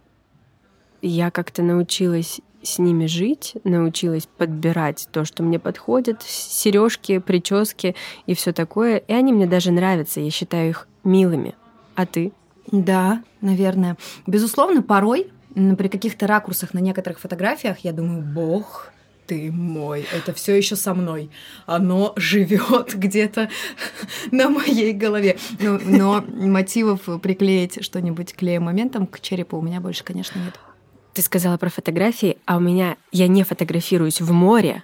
Я 1.07 1.29
как-то 1.29 1.61
научилась 1.61 2.41
с 2.63 2.79
ними 2.79 3.05
жить, 3.05 3.53
научилась 3.63 4.25
подбирать 4.25 5.07
то, 5.11 5.23
что 5.23 5.43
мне 5.43 5.59
подходит, 5.59 6.23
сережки, 6.23 7.19
прически 7.19 7.95
и 8.25 8.33
все 8.33 8.53
такое. 8.53 8.97
И 8.97 9.13
они 9.13 9.31
мне 9.31 9.45
даже 9.45 9.71
нравятся, 9.71 10.19
я 10.19 10.31
считаю 10.31 10.71
их 10.71 10.87
милыми. 11.03 11.53
А 11.93 12.07
ты? 12.07 12.31
Да, 12.71 13.21
наверное. 13.39 13.97
Безусловно, 14.25 14.81
порой 14.81 15.27
при 15.53 15.89
каких-то 15.89 16.25
ракурсах 16.25 16.73
на 16.73 16.79
некоторых 16.79 17.19
фотографиях 17.19 17.77
я 17.81 17.93
думаю, 17.93 18.23
бог, 18.23 18.91
ты 19.27 19.51
мой, 19.51 20.07
это 20.11 20.33
все 20.33 20.55
еще 20.55 20.75
со 20.75 20.95
мной. 20.95 21.29
Оно 21.67 22.13
живет 22.15 22.95
где-то 22.95 23.49
на 24.31 24.49
моей 24.49 24.91
голове. 24.91 25.37
Но, 25.59 25.79
но 25.83 26.25
мотивов 26.27 27.01
приклеить 27.21 27.85
что-нибудь 27.85 28.33
клеем 28.33 28.63
моментом 28.63 29.05
к 29.05 29.19
черепу 29.19 29.59
у 29.59 29.61
меня 29.61 29.79
больше, 29.81 30.03
конечно, 30.03 30.39
нет. 30.39 30.55
Ты 31.15 31.21
сказала 31.21 31.55
про 31.55 31.69
фотографии, 31.69 32.37
а 32.45 32.57
у 32.57 32.59
меня 32.59 32.97
я 33.13 33.29
не 33.29 33.43
фотографируюсь 33.43 34.19
в 34.19 34.33
море 34.33 34.83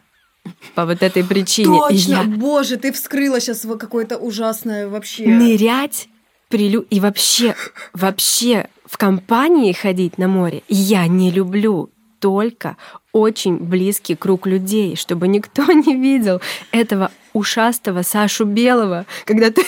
по 0.76 0.86
вот 0.86 1.04
этой 1.04 1.26
причине. 1.26 1.78
Точно, 1.78 2.12
я... 2.12 2.24
боже, 2.24 2.78
ты 2.78 2.94
вскрыла 2.94 3.42
сейчас 3.42 3.68
какое-то 3.78 4.18
ужасное 4.18 4.88
вообще. 4.88 5.28
Нырять, 5.28 6.08
прилю 6.48 6.86
и 6.90 7.02
вообще, 7.02 7.54
вообще 7.92 8.70
в 8.86 8.98
компании 8.98 9.74
ходить 9.74 10.18
на 10.18 10.30
море 10.30 10.64
я 10.70 11.06
не 11.08 11.32
люблю 11.32 11.92
только 12.20 12.78
очень 13.12 13.58
близкий 13.58 14.16
круг 14.16 14.48
людей, 14.48 14.96
чтобы 14.96 15.28
никто 15.28 15.66
не 15.74 15.98
видел 15.98 16.40
этого 16.72 17.12
ушастого 17.34 18.04
Сашу 18.04 18.46
Белого, 18.46 19.06
когда 19.26 19.52
ты 19.52 19.66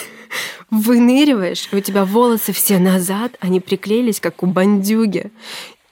выныриваешь, 0.69 1.69
и 1.71 1.75
у 1.75 1.79
тебя 1.81 2.05
волосы 2.05 2.51
все 2.51 2.79
назад, 2.79 3.33
они 3.39 3.59
приклеились, 3.59 4.19
как 4.19 4.41
у 4.41 4.47
бандюги. 4.47 5.31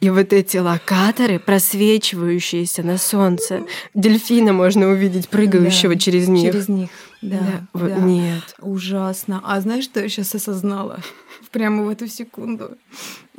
И 0.01 0.09
вот 0.09 0.33
эти 0.33 0.57
локаторы, 0.57 1.37
просвечивающиеся 1.37 2.81
на 2.81 2.97
солнце, 2.97 3.61
дельфина 3.93 4.51
можно 4.51 4.87
увидеть, 4.87 5.29
прыгающего 5.29 5.93
да, 5.93 5.99
через 5.99 6.27
них. 6.27 6.51
Через 6.51 6.67
них, 6.69 6.89
да. 7.21 7.37
да, 7.37 7.67
вот 7.73 7.89
да. 7.89 7.97
Нет. 7.97 8.55
Ужасно. 8.59 9.41
А 9.45 9.61
знаешь, 9.61 9.83
что 9.83 9.99
я 9.99 10.09
сейчас 10.09 10.33
осознала? 10.33 11.01
Прямо 11.51 11.83
в 11.83 11.89
эту 11.89 12.07
секунду. 12.07 12.77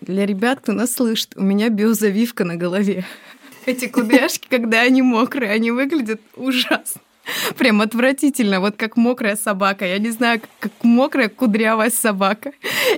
Для 0.00 0.25
ребят, 0.25 0.61
кто 0.61 0.71
нас 0.73 0.95
слышит, 0.95 1.33
у 1.35 1.42
меня 1.42 1.69
биозавивка 1.69 2.45
на 2.45 2.54
голове. 2.54 3.04
Эти 3.66 3.88
кудряшки, 3.88 4.47
когда 4.49 4.83
они 4.83 5.02
мокрые, 5.02 5.50
они 5.50 5.73
выглядят 5.73 6.21
ужасно. 6.37 7.00
Прям 7.59 7.81
отвратительно, 7.81 8.61
вот 8.61 8.76
как 8.76 8.97
мокрая 8.97 9.37
собака. 9.37 9.87
Я 9.87 9.99
не 9.99 10.11
знаю, 10.11 10.41
как 10.61 10.73
мокрая 10.83 11.29
кудрявая 11.29 11.91
собака. 11.91 12.52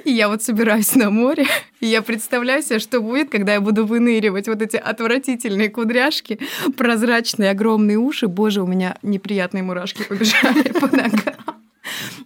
И 0.04 0.12
я 0.12 0.28
вот 0.28 0.42
собираюсь 0.42 0.94
на 0.94 1.10
море, 1.10 1.46
и 1.80 1.86
я 1.86 2.02
представляю 2.02 2.62
себе, 2.62 2.78
что 2.78 3.00
будет, 3.00 3.30
когда 3.30 3.54
я 3.54 3.60
буду 3.60 3.86
выныривать 3.86 4.48
вот 4.48 4.62
эти 4.62 4.76
отвратительные 4.76 5.68
кудряшки, 5.68 6.38
прозрачные 6.76 7.50
огромные 7.50 7.98
уши. 7.98 8.28
Боже, 8.28 8.62
у 8.62 8.66
меня 8.66 8.96
неприятные 9.02 9.62
мурашки 9.62 10.02
побежали 10.08 10.62
по 10.72 10.86
ногам. 10.86 11.34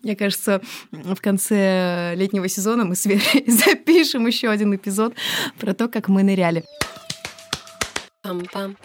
Мне 0.02 0.14
кажется, 0.14 0.62
в 0.92 1.20
конце 1.20 2.14
летнего 2.14 2.48
сезона 2.48 2.84
мы 2.84 2.94
с 2.94 3.04
Верой 3.06 3.44
запишем 3.48 4.26
еще 4.26 4.48
один 4.48 4.74
эпизод 4.74 5.14
про 5.58 5.74
то, 5.74 5.88
как 5.88 6.08
мы 6.08 6.22
ныряли. 6.22 6.64
Пам-пам. 8.22 8.76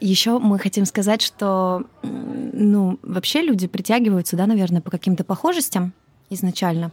Еще 0.00 0.38
мы 0.38 0.58
хотим 0.58 0.84
сказать, 0.84 1.22
что 1.22 1.84
ну, 2.02 2.98
вообще 3.02 3.42
люди 3.42 3.66
притягиваются, 3.66 4.36
да, 4.36 4.46
наверное, 4.46 4.80
по 4.80 4.90
каким-то 4.90 5.24
похожестям 5.24 5.92
изначально. 6.34 6.92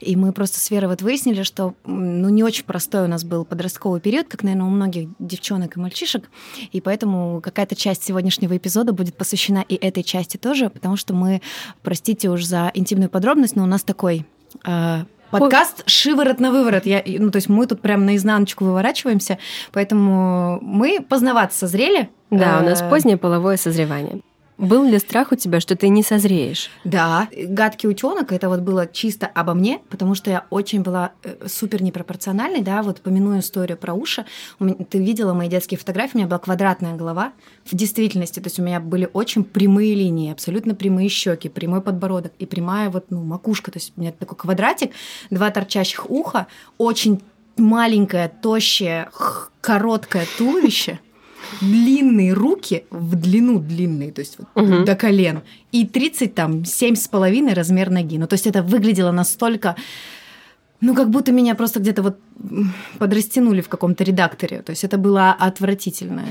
И 0.00 0.16
мы 0.16 0.32
просто 0.32 0.58
с 0.58 0.70
Верой 0.70 0.88
вот 0.88 1.02
выяснили, 1.02 1.42
что 1.42 1.74
ну, 1.84 2.28
не 2.28 2.42
очень 2.42 2.64
простой 2.64 3.04
у 3.04 3.08
нас 3.08 3.24
был 3.24 3.44
подростковый 3.44 4.00
период, 4.00 4.28
как, 4.28 4.42
наверное, 4.42 4.66
у 4.66 4.70
многих 4.70 5.08
девчонок 5.18 5.76
и 5.76 5.80
мальчишек. 5.80 6.28
И 6.72 6.80
поэтому 6.80 7.40
какая-то 7.40 7.76
часть 7.76 8.04
сегодняшнего 8.04 8.56
эпизода 8.56 8.92
будет 8.92 9.16
посвящена 9.16 9.64
и 9.68 9.74
этой 9.74 10.02
части 10.02 10.36
тоже, 10.36 10.70
потому 10.70 10.96
что 10.96 11.14
мы, 11.14 11.42
простите 11.82 12.28
уж 12.30 12.44
за 12.44 12.70
интимную 12.74 13.10
подробность, 13.10 13.56
но 13.56 13.62
у 13.62 13.66
нас 13.66 13.82
такой 13.82 14.26
э, 14.66 15.04
Подкаст 15.40 15.82
«Шиворот 15.88 16.40
на 16.40 16.50
выворот». 16.50 16.84
Я, 16.84 17.02
ну, 17.06 17.30
то 17.30 17.36
есть 17.36 17.48
мы 17.48 17.66
тут 17.66 17.80
прям 17.80 18.04
наизнаночку 18.04 18.64
выворачиваемся, 18.64 19.38
поэтому 19.72 20.58
мы 20.60 21.00
познаваться 21.00 21.58
созрели. 21.60 22.10
Да, 22.30 22.58
у 22.60 22.64
нас 22.64 22.82
э, 22.82 22.90
позднее 22.90 23.16
половое 23.16 23.56
созревание. 23.56 24.20
Был 24.62 24.84
ли 24.84 24.96
страх 25.00 25.32
у 25.32 25.34
тебя, 25.34 25.58
что 25.58 25.74
ты 25.74 25.88
не 25.88 26.04
созреешь? 26.04 26.70
Да, 26.84 27.26
гадкий 27.32 27.88
утенок 27.88 28.30
это 28.30 28.48
вот 28.48 28.60
было 28.60 28.86
чисто 28.86 29.26
обо 29.26 29.54
мне, 29.54 29.80
потому 29.90 30.14
что 30.14 30.30
я 30.30 30.46
очень 30.50 30.82
была 30.82 31.10
э, 31.24 31.48
супер 31.48 31.82
непропорциональной, 31.82 32.60
да, 32.60 32.84
вот 32.84 33.00
помяную 33.00 33.40
историю 33.40 33.76
про 33.76 33.92
уши. 33.92 34.24
Ты 34.88 34.98
видела 34.98 35.34
мои 35.34 35.48
детские 35.48 35.78
фотографии, 35.78 36.12
у 36.14 36.18
меня 36.18 36.28
была 36.28 36.38
квадратная 36.38 36.94
голова. 36.94 37.32
В 37.64 37.74
действительности, 37.74 38.38
то 38.38 38.46
есть 38.46 38.60
у 38.60 38.62
меня 38.62 38.78
были 38.78 39.10
очень 39.12 39.42
прямые 39.42 39.96
линии, 39.96 40.30
абсолютно 40.30 40.76
прямые 40.76 41.08
щеки, 41.08 41.48
прямой 41.48 41.80
подбородок 41.80 42.32
и 42.38 42.46
прямая 42.46 42.88
вот 42.88 43.06
ну 43.10 43.20
макушка, 43.24 43.72
то 43.72 43.80
есть 43.80 43.92
у 43.96 44.00
меня 44.00 44.12
такой 44.12 44.38
квадратик, 44.38 44.92
два 45.30 45.50
торчащих 45.50 46.08
уха, 46.08 46.46
очень 46.78 47.20
маленькое, 47.56 48.32
тощее, 48.40 49.10
короткое 49.60 50.24
туловище 50.38 51.00
длинные 51.60 52.32
руки 52.32 52.84
в 52.90 53.16
длину 53.16 53.58
длинные, 53.58 54.12
то 54.12 54.20
есть 54.20 54.38
вот 54.38 54.48
угу. 54.54 54.84
до 54.84 54.94
колен, 54.94 55.42
и 55.70 55.86
30 55.86 56.34
там 56.34 56.64
семь 56.64 56.94
с 56.94 57.08
половиной 57.08 57.54
размер 57.54 57.90
ноги. 57.90 58.18
Ну, 58.18 58.26
то 58.26 58.34
есть 58.34 58.46
это 58.46 58.62
выглядело 58.62 59.12
настолько 59.12 59.76
ну, 60.82 60.96
как 60.96 61.10
будто 61.10 61.30
меня 61.30 61.54
просто 61.54 61.78
где-то 61.78 62.02
вот 62.02 62.18
подрастянули 62.98 63.60
в 63.60 63.68
каком-то 63.68 64.02
редакторе. 64.02 64.62
То 64.62 64.70
есть 64.70 64.82
это 64.82 64.98
было 64.98 65.30
отвратительно. 65.30 66.24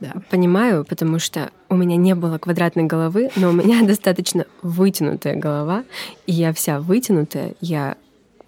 Да. 0.00 0.12
Понимаю, 0.30 0.84
потому 0.84 1.18
что 1.18 1.50
у 1.68 1.74
меня 1.74 1.96
не 1.96 2.14
было 2.14 2.38
квадратной 2.38 2.84
головы, 2.84 3.30
но 3.34 3.48
у 3.48 3.52
меня 3.52 3.82
достаточно 3.86 4.46
вытянутая 4.62 5.34
голова, 5.34 5.82
и 6.26 6.32
я 6.32 6.52
вся 6.52 6.80
вытянутая, 6.80 7.54
я 7.60 7.96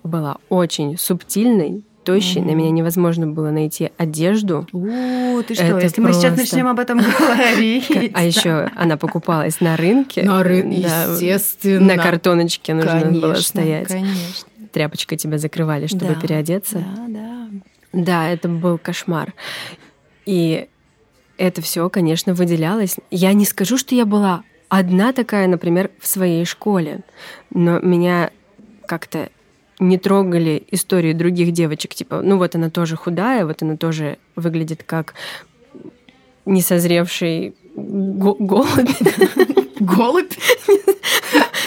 была 0.04 0.36
очень 0.48 0.96
субтильной, 0.96 1.82
тощей, 2.04 2.42
mm-hmm. 2.42 2.46
на 2.46 2.50
меня 2.52 2.70
невозможно 2.70 3.26
было 3.26 3.50
найти 3.50 3.90
одежду. 3.96 4.66
О, 4.72 5.42
ты 5.42 5.54
что, 5.54 5.64
Это 5.64 5.80
если 5.80 6.00
просто... 6.00 6.00
мы 6.00 6.12
сейчас 6.12 6.36
начнем 6.36 6.66
об 6.68 6.78
этом 6.78 6.98
говорить. 7.18 7.90
А 8.14 8.24
еще 8.24 8.70
она 8.76 8.96
покупалась 8.96 9.60
на 9.60 9.76
рынке. 9.76 10.22
На 10.22 10.42
рынке, 10.42 10.80
естественно. 10.80 11.96
На 11.96 12.02
картоночке 12.02 12.74
нужно 12.74 13.10
было 13.10 13.34
стоять. 13.34 13.88
Конечно. 13.88 14.48
Тряпочкой 14.72 15.18
тебя 15.18 15.38
закрывали, 15.38 15.86
чтобы 15.86 16.14
переодеться. 16.14 16.78
Да, 16.78 17.06
да. 17.08 17.48
Да, 17.92 18.28
это 18.28 18.48
был 18.48 18.78
кошмар. 18.78 19.34
И 20.26 20.68
это 21.38 21.60
все, 21.62 21.88
конечно, 21.90 22.34
выделялось. 22.34 22.96
Я 23.10 23.32
не 23.32 23.44
скажу, 23.44 23.76
что 23.76 23.94
я 23.94 24.06
была 24.06 24.44
одна 24.68 25.12
такая, 25.12 25.48
например, 25.48 25.90
в 25.98 26.06
своей 26.06 26.44
школе, 26.44 27.00
но 27.52 27.80
меня 27.80 28.30
как-то 28.86 29.30
не 29.80 29.98
трогали 29.98 30.62
истории 30.70 31.12
других 31.12 31.52
девочек, 31.52 31.94
типа, 31.94 32.20
ну 32.22 32.36
вот 32.36 32.54
она 32.54 32.70
тоже 32.70 32.96
худая, 32.96 33.46
вот 33.46 33.62
она 33.62 33.76
тоже 33.76 34.18
выглядит 34.36 34.82
как 34.84 35.14
несозревший 36.46 37.54
голубь. 37.74 38.68
Голубь? 39.80 40.32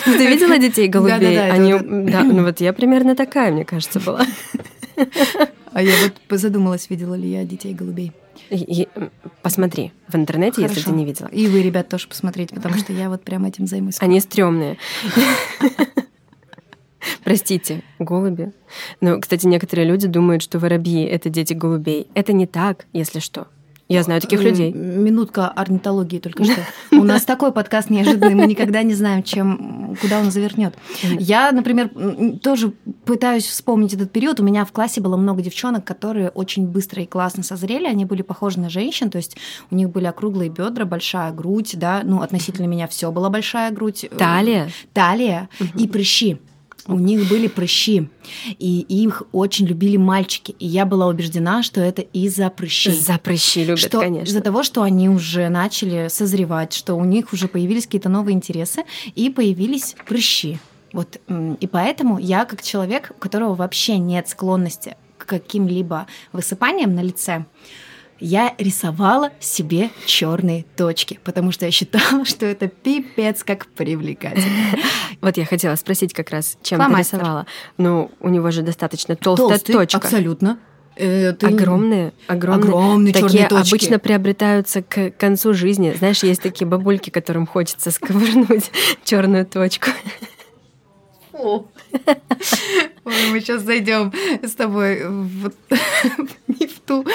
Ну, 0.06 0.18
ты 0.18 0.28
видела 0.28 0.58
детей 0.58 0.90
голубей? 0.90 1.34
Да, 1.34 1.46
Они, 1.46 1.74
да, 1.80 2.24
ну 2.24 2.44
вот 2.44 2.60
я 2.60 2.74
примерно 2.74 3.16
такая, 3.16 3.54
мне 3.54 3.64
кажется, 3.64 4.02
была. 4.02 4.26
А 5.72 5.82
я 5.82 5.94
вот 6.04 6.40
задумалась, 6.40 6.90
видела 6.90 7.16
ли 7.16 7.30
я 7.30 7.46
детей 7.46 7.74
голубей. 7.74 8.12
Посмотри 9.42 9.94
в 10.10 10.16
интернете, 10.16 10.62
Хорошо. 10.62 10.74
если 10.76 10.90
ты 10.90 10.96
не 10.96 11.06
видела. 11.06 11.28
И 11.28 11.48
вы, 11.48 11.64
ребят, 11.64 11.88
тоже 11.88 12.10
посмотрите, 12.10 12.54
потому 12.54 12.78
что 12.78 12.92
я 12.92 13.10
вот 13.10 13.24
прям 13.24 13.46
этим 13.46 13.66
займусь. 13.66 13.96
Они 14.02 14.20
стрёмные. 14.20 14.78
Простите, 17.24 17.82
голуби. 18.00 18.52
Но, 19.02 19.20
кстати, 19.20 19.46
некоторые 19.46 19.88
люди 19.88 20.08
думают, 20.08 20.42
что 20.42 20.60
воробьи— 20.60 21.04
это 21.06 21.30
дети 21.30 21.54
голубей. 21.54 22.08
Это 22.14 22.34
не 22.34 22.48
так, 22.48 22.86
если 22.94 23.20
что. 23.20 23.48
Я 23.90 24.02
знаю 24.02 24.22
таких 24.22 24.40
э, 24.42 24.44
людей. 24.44 24.74
Минутка 24.74 25.50
орнитологии 25.50 26.20
только 26.20 26.44
что. 26.46 26.62
У 26.92 27.04
нас 27.04 27.26
такой 27.26 27.52
подкаст 27.52 27.90
неожиданный, 27.90 28.34
мы 28.34 28.46
никогда 28.48 28.82
не 28.82 28.94
знаем, 28.94 29.24
чем, 29.24 29.96
куда 30.02 30.20
он 30.20 30.32
завернет. 30.32 30.74
Я, 31.20 31.52
например, 31.52 31.92
тоже 32.42 32.74
пытаюсь 33.06 33.46
вспомнить 33.46 33.94
этот 33.94 34.12
период. 34.12 34.40
У 34.40 34.44
меня 34.44 34.64
в 34.64 34.72
классе 34.72 35.02
было 35.02 35.18
много 35.18 35.42
девчонок, 35.42 35.84
которые 35.84 36.30
очень 36.30 36.66
быстро 36.66 37.04
и 37.04 37.06
классно 37.06 37.44
созрели. 37.44 37.86
Они 37.86 38.06
были 38.06 38.22
похожи 38.22 38.60
на 38.60 38.70
женщин, 38.70 39.10
то 39.10 39.18
есть 39.18 39.38
у 39.70 39.76
них 39.76 39.90
были 39.90 40.06
округлые 40.06 40.50
бедра, 40.50 40.86
большая 40.86 41.32
грудь, 41.32 41.76
да, 41.78 42.02
ну 42.04 42.22
относительно 42.22 42.68
меня 42.68 42.88
все 42.88 43.12
была 43.12 43.30
большая 43.30 43.72
грудь. 43.72 44.10
Талия. 44.18 44.70
Талия 44.94 45.50
и 45.78 45.88
прыщи. 45.88 46.40
У 46.88 47.00
них 47.00 47.30
были 47.30 47.48
прыщи, 47.48 48.10
и 48.60 48.86
их 48.88 49.24
очень 49.32 49.66
любили 49.68 49.96
мальчики. 49.96 50.54
И 50.60 50.68
я 50.68 50.86
была 50.86 51.08
убеждена, 51.08 51.64
что 51.64 51.80
это 51.80 52.02
из-за 52.02 52.50
прыщей. 52.50 52.92
За 52.92 53.18
прыщи 53.18 53.64
любят, 53.64 53.80
что, 53.80 54.00
конечно. 54.00 54.28
Из-за 54.28 54.42
того, 54.42 54.64
что 54.64 54.82
они 54.82 55.08
уже 55.08 55.48
начали 55.50 56.10
созревать, 56.10 56.74
что 56.74 56.96
у 56.96 57.06
них 57.06 57.32
уже 57.32 57.48
появились 57.48 57.86
какие-то 57.86 58.10
новые 58.10 58.36
интересы, 58.36 58.84
и 59.16 59.30
появились 59.30 59.96
прыщи. 60.06 60.60
Вот, 60.92 61.20
и 61.60 61.68
поэтому 61.68 62.20
я, 62.20 62.46
как 62.46 62.62
человек, 62.62 63.12
у 63.16 63.20
которого 63.20 63.56
вообще 63.56 63.98
нет 63.98 64.28
склонности 64.28 64.96
к 65.18 65.26
каким-либо 65.26 66.06
высыпаниям 66.34 66.94
на 66.94 67.02
лице, 67.02 67.46
я 68.24 68.56
рисовала 68.58 69.32
себе 69.42 69.90
черные 70.06 70.64
точки, 70.78 71.20
потому 71.26 71.52
что 71.52 71.66
я 71.66 71.72
считала, 71.72 72.24
что 72.26 72.46
это 72.46 72.68
пипец 72.70 73.44
как 73.44 73.68
привлекательно. 73.68 74.48
Вот 75.22 75.38
я 75.38 75.46
хотела 75.46 75.76
спросить 75.76 76.12
как 76.14 76.32
раз, 76.32 76.58
чем 76.64 76.80
Фломастер. 76.80 77.12
ты 77.12 77.24
рисовала. 77.24 77.46
Ну, 77.78 78.12
у 78.20 78.28
него 78.28 78.52
же 78.52 78.62
достаточно 78.62 79.16
толстая 79.16 79.52
Толстый, 79.52 79.72
точка. 79.72 80.00
Абсолютно. 80.00 80.60
Это... 80.98 81.48
Огромные, 81.48 82.12
огромные, 82.28 82.70
огромные 82.70 83.14
такие 83.14 83.48
точки. 83.48 83.70
обычно 83.70 84.00
приобретаются 84.00 84.82
к 84.82 85.12
концу 85.12 85.54
жизни. 85.54 85.94
Знаешь, 85.98 86.24
есть 86.24 86.42
такие 86.42 86.68
бабульки, 86.68 87.10
которым 87.10 87.48
хочется 87.48 87.92
сковырнуть 87.92 88.70
черную 89.06 89.46
точку. 89.46 89.92
Фу. 91.32 91.70
Ой, 93.06 93.30
мы 93.32 93.40
сейчас 93.42 93.64
зайдем 93.64 94.12
с 94.42 94.54
тобой 94.54 95.04
в, 95.08 95.52
не, 96.48 96.68
в 96.68 96.80
ту, 96.80 97.06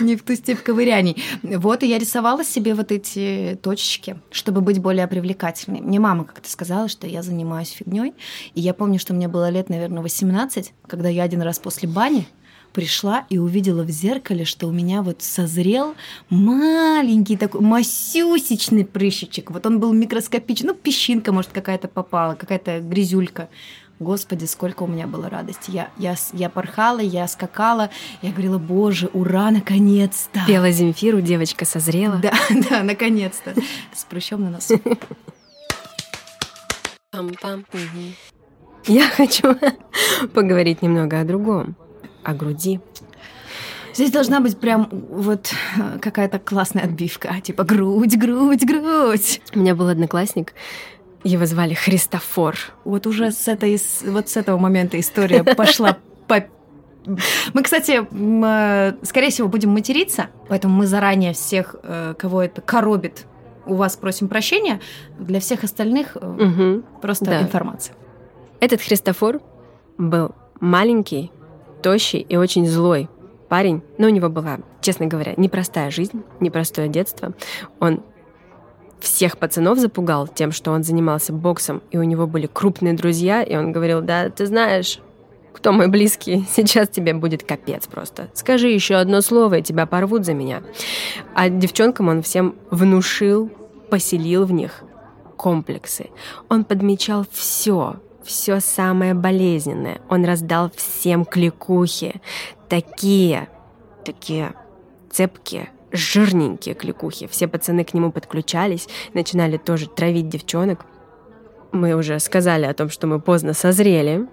не 0.00 0.16
в 0.16 0.22
ту 0.22 0.34
степь 0.34 0.60
ковыряний. 0.60 1.22
Вот, 1.42 1.82
и 1.82 1.86
я 1.86 1.98
рисовала 1.98 2.44
себе 2.44 2.74
вот 2.74 2.92
эти 2.92 3.58
точечки, 3.62 4.20
чтобы 4.30 4.60
быть 4.60 4.78
более 4.78 5.06
привлекательной. 5.06 5.80
Мне 5.80 6.00
мама 6.00 6.24
как-то 6.24 6.50
сказала, 6.50 6.88
что 6.88 7.06
я 7.06 7.22
занимаюсь 7.22 7.70
фигней. 7.70 8.14
И 8.54 8.60
я 8.60 8.74
помню, 8.74 8.98
что 8.98 9.14
мне 9.14 9.28
было 9.28 9.50
лет, 9.50 9.68
наверное, 9.68 10.02
18, 10.02 10.72
когда 10.86 11.08
я 11.08 11.22
один 11.22 11.42
раз 11.42 11.58
после 11.58 11.88
бани 11.88 12.28
пришла 12.72 13.26
и 13.30 13.38
увидела 13.38 13.82
в 13.82 13.90
зеркале, 13.90 14.44
что 14.44 14.68
у 14.68 14.72
меня 14.72 15.02
вот 15.02 15.22
созрел 15.22 15.94
маленький 16.28 17.36
такой 17.36 17.60
масюсечный 17.60 18.84
прыщичек. 18.84 19.50
Вот 19.50 19.66
он 19.66 19.80
был 19.80 19.92
микроскопичный, 19.92 20.68
ну, 20.68 20.74
песчинка, 20.74 21.32
может, 21.32 21.50
какая-то 21.50 21.88
попала, 21.88 22.34
какая-то 22.34 22.80
грязюлька. 22.80 23.48
Господи, 24.00 24.44
сколько 24.44 24.84
у 24.84 24.86
меня 24.86 25.06
было 25.06 25.28
радости. 25.28 25.70
Я, 25.70 25.90
я, 25.96 26.14
я 26.32 26.48
порхала, 26.48 27.00
я 27.00 27.26
скакала, 27.26 27.90
я 28.22 28.30
говорила, 28.30 28.58
боже, 28.58 29.08
ура, 29.12 29.50
наконец-то. 29.50 30.40
Пела 30.46 30.70
Земфиру, 30.70 31.20
девочка 31.20 31.64
созрела. 31.64 32.16
Да, 32.16 32.32
да, 32.70 32.82
наконец-то. 32.82 33.54
С 33.92 34.04
прыщом 34.04 34.42
на 34.44 34.50
носу. 34.50 34.80
Пам-пам. 37.12 37.64
Я 38.86 39.08
хочу 39.08 39.56
поговорить 40.34 40.82
немного 40.82 41.20
о 41.20 41.24
другом 41.24 41.76
о 42.28 42.34
груди. 42.34 42.80
Здесь 43.94 44.10
должна 44.10 44.40
быть 44.40 44.58
прям 44.58 44.88
вот 44.92 45.50
э, 45.76 45.98
какая-то 45.98 46.38
классная 46.38 46.84
отбивка, 46.84 47.40
типа 47.40 47.64
грудь, 47.64 48.16
грудь, 48.16 48.64
грудь. 48.64 49.40
У 49.54 49.58
меня 49.58 49.74
был 49.74 49.88
одноклассник, 49.88 50.52
его 51.24 51.46
звали 51.46 51.74
Христофор. 51.74 52.56
Вот 52.84 53.06
уже 53.06 53.30
с, 53.30 53.48
этой, 53.48 53.80
вот 54.06 54.28
с 54.28 54.36
этого 54.36 54.58
момента 54.58 54.98
история 54.98 55.42
пошла 55.42 55.98
по 56.26 56.44
мы, 57.54 57.62
кстати, 57.62 58.06
э, 58.10 58.92
скорее 59.02 59.30
всего, 59.30 59.48
будем 59.48 59.70
материться, 59.70 60.28
поэтому 60.48 60.74
мы 60.76 60.86
заранее 60.86 61.32
всех, 61.32 61.76
э, 61.82 62.14
кого 62.18 62.42
это 62.42 62.60
коробит, 62.60 63.26
у 63.66 63.74
вас 63.74 63.96
просим 63.96 64.28
прощения. 64.28 64.80
Для 65.18 65.40
всех 65.40 65.64
остальных 65.64 66.16
угу, 66.16 66.82
просто 67.00 67.26
да. 67.26 67.42
информация. 67.42 67.94
Этот 68.60 68.80
Христофор 68.80 69.40
был 69.98 70.34
маленький, 70.60 71.30
тощий 71.82 72.20
и 72.20 72.36
очень 72.36 72.66
злой 72.66 73.08
парень, 73.48 73.82
но 73.98 74.06
у 74.06 74.10
него 74.10 74.28
была, 74.28 74.58
честно 74.80 75.06
говоря, 75.06 75.34
непростая 75.36 75.90
жизнь, 75.90 76.22
непростое 76.40 76.88
детство. 76.88 77.34
Он 77.80 78.02
всех 79.00 79.38
пацанов 79.38 79.78
запугал 79.78 80.26
тем, 80.28 80.52
что 80.52 80.72
он 80.72 80.82
занимался 80.82 81.32
боксом, 81.32 81.82
и 81.90 81.98
у 81.98 82.02
него 82.02 82.26
были 82.26 82.46
крупные 82.46 82.94
друзья, 82.94 83.42
и 83.42 83.56
он 83.56 83.72
говорил, 83.72 84.00
да, 84.00 84.28
ты 84.30 84.46
знаешь, 84.46 85.00
кто 85.52 85.72
мой 85.72 85.88
близкий, 85.88 86.46
сейчас 86.54 86.88
тебе 86.88 87.14
будет 87.14 87.42
капец 87.42 87.86
просто. 87.86 88.28
Скажи 88.34 88.68
еще 88.68 88.96
одно 88.96 89.20
слово, 89.20 89.58
и 89.58 89.62
тебя 89.62 89.86
порвут 89.86 90.24
за 90.24 90.34
меня. 90.34 90.62
А 91.34 91.48
девчонкам 91.48 92.08
он 92.08 92.22
всем 92.22 92.54
внушил, 92.70 93.50
поселил 93.90 94.44
в 94.44 94.52
них 94.52 94.82
комплексы. 95.36 96.10
Он 96.48 96.64
подмечал 96.64 97.26
все, 97.30 97.96
все 98.22 98.60
самое 98.60 99.14
болезненное. 99.14 100.00
Он 100.08 100.24
раздал 100.24 100.70
всем 100.76 101.24
кликухи. 101.24 102.20
Такие, 102.68 103.48
такие 104.04 104.52
цепкие, 105.10 105.70
жирненькие 105.92 106.74
кликухи. 106.74 107.26
Все 107.26 107.48
пацаны 107.48 107.84
к 107.84 107.94
нему 107.94 108.12
подключались, 108.12 108.88
начинали 109.14 109.56
тоже 109.56 109.88
травить 109.88 110.28
девчонок. 110.28 110.84
Мы 111.72 111.94
уже 111.94 112.18
сказали 112.18 112.64
о 112.64 112.74
том, 112.74 112.88
что 112.90 113.06
мы 113.06 113.20
поздно 113.20 113.52
созрели. 113.52 114.26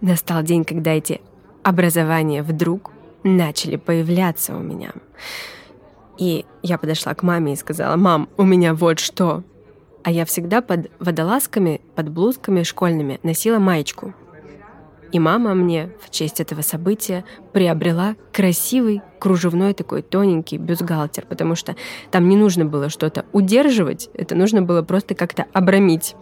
Настал 0.00 0.42
день, 0.42 0.64
когда 0.64 0.92
эти 0.92 1.20
образования 1.62 2.42
вдруг 2.42 2.90
начали 3.22 3.76
появляться 3.76 4.56
у 4.56 4.60
меня. 4.60 4.92
И 6.18 6.44
я 6.62 6.78
подошла 6.78 7.14
к 7.14 7.22
маме 7.22 7.54
и 7.54 7.56
сказала, 7.56 7.96
«Мам, 7.96 8.28
у 8.36 8.44
меня 8.44 8.74
вот 8.74 8.98
что». 8.98 9.42
А 10.02 10.10
я 10.10 10.24
всегда 10.24 10.62
под 10.62 10.90
водолазками, 10.98 11.82
под 11.94 12.08
блузками 12.08 12.62
школьными 12.62 13.20
носила 13.22 13.58
маечку. 13.58 14.14
И 15.12 15.18
мама 15.18 15.54
мне 15.54 15.90
в 16.00 16.10
честь 16.10 16.40
этого 16.40 16.62
события 16.62 17.24
приобрела 17.52 18.14
красивый 18.32 19.02
кружевной 19.18 19.74
такой 19.74 20.02
тоненький 20.02 20.56
бюстгальтер, 20.56 21.26
потому 21.26 21.54
что 21.56 21.74
там 22.10 22.28
не 22.28 22.36
нужно 22.36 22.64
было 22.64 22.88
что-то 22.88 23.24
удерживать, 23.32 24.08
это 24.14 24.34
нужно 24.34 24.62
было 24.62 24.82
просто 24.82 25.14
как-то 25.14 25.46
обрамить 25.52 26.14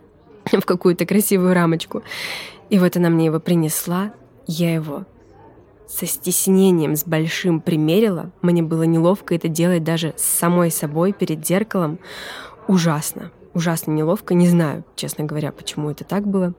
в 0.52 0.64
какую-то 0.64 1.06
красивую 1.06 1.54
рамочку. 1.54 2.02
И 2.70 2.78
вот 2.78 2.96
она 2.96 3.10
мне 3.10 3.26
его 3.26 3.40
принесла, 3.40 4.12
я 4.46 4.74
его 4.74 5.04
со 5.88 6.06
стеснением, 6.06 6.96
с 6.96 7.04
большим 7.04 7.60
примерила. 7.60 8.32
Мне 8.42 8.62
было 8.62 8.82
неловко 8.82 9.34
это 9.34 9.48
делать 9.48 9.84
даже 9.84 10.14
с 10.16 10.22
самой 10.22 10.70
собой 10.70 11.12
перед 11.12 11.46
зеркалом. 11.46 11.98
Ужасно, 12.66 13.30
ужасно 13.54 13.92
неловко. 13.92 14.34
Не 14.34 14.48
знаю, 14.48 14.84
честно 14.96 15.24
говоря, 15.24 15.52
почему 15.52 15.90
это 15.90 16.04
так 16.04 16.26
было. 16.26 16.54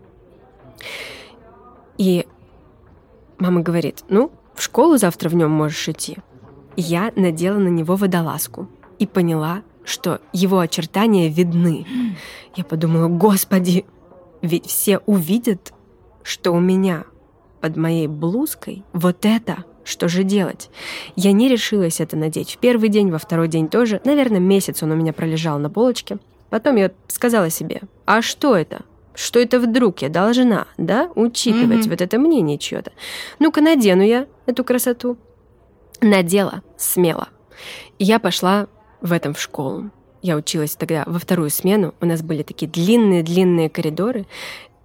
И 1.97 2.25
мама 3.37 3.61
говорит, 3.61 4.03
ну, 4.09 4.31
в 4.55 4.61
школу 4.61 4.97
завтра 4.97 5.29
в 5.29 5.35
нем 5.35 5.51
можешь 5.51 5.89
идти. 5.89 6.17
Я 6.75 7.11
надела 7.15 7.57
на 7.57 7.69
него 7.69 7.95
водолазку 7.95 8.67
и 8.99 9.07
поняла, 9.07 9.63
что 9.83 10.19
его 10.33 10.59
очертания 10.59 11.29
видны. 11.29 11.85
Я 12.55 12.63
подумала, 12.63 13.07
господи, 13.07 13.85
ведь 14.41 14.65
все 14.65 14.99
увидят, 14.99 15.73
что 16.23 16.51
у 16.51 16.59
меня 16.59 17.05
под 17.61 17.77
моей 17.77 18.07
блузкой 18.07 18.83
вот 18.93 19.25
это. 19.25 19.63
Что 19.83 20.09
же 20.09 20.23
делать? 20.23 20.69
Я 21.15 21.31
не 21.31 21.47
решилась 21.47 22.01
это 22.01 22.17
надеть. 22.17 22.55
В 22.55 22.57
первый 22.57 22.89
день, 22.89 23.09
во 23.09 23.17
второй 23.17 23.47
день 23.47 23.69
тоже. 23.69 24.01
Наверное, 24.03 24.41
месяц 24.41 24.83
он 24.83 24.91
у 24.91 24.95
меня 24.95 25.13
пролежал 25.13 25.59
на 25.59 25.69
полочке. 25.69 26.17
Потом 26.49 26.75
я 26.75 26.91
сказала 27.07 27.49
себе, 27.49 27.81
а 28.05 28.21
что 28.21 28.55
это? 28.55 28.83
Что 29.17 29.39
это 29.39 29.59
вдруг 29.59 30.03
я 30.03 30.09
должна, 30.09 30.67
да, 30.77 31.09
учитывать 31.15 31.87
mm-hmm. 31.87 31.89
вот 31.89 32.01
это 32.01 32.19
мнение 32.19 32.59
чье-то? 32.59 32.91
Ну-ка, 33.39 33.61
надену 33.61 34.03
я 34.03 34.27
эту 34.45 34.63
красоту. 34.63 35.17
Надела 36.01 36.61
смело. 36.77 37.29
И 37.97 38.03
я 38.05 38.19
пошла 38.19 38.67
в 39.01 39.11
этом 39.11 39.33
в 39.33 39.41
школу. 39.41 39.89
Я 40.21 40.35
училась 40.35 40.75
тогда 40.75 41.03
во 41.07 41.17
вторую 41.17 41.49
смену. 41.49 41.95
У 41.99 42.05
нас 42.05 42.21
были 42.21 42.43
такие 42.43 42.69
длинные-длинные 42.69 43.71
коридоры. 43.71 44.27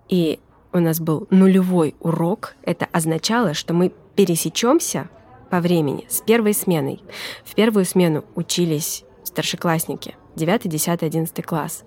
И 0.08 0.40
у 0.72 0.78
нас 0.78 0.98
был 0.98 1.26
нулевой 1.28 1.94
урок. 2.00 2.54
Это 2.62 2.88
означало, 2.90 3.52
что 3.52 3.74
мы 3.74 3.92
пересечемся 4.16 5.10
по 5.50 5.60
времени 5.60 6.06
с 6.08 6.22
первой 6.22 6.54
сменой. 6.54 7.02
В 7.44 7.54
первую 7.54 7.84
смену 7.84 8.24
учились 8.34 9.04
старшеклассники, 9.24 10.14
9, 10.36 10.68
10, 10.68 11.02
11 11.02 11.44
класс. 11.44 11.84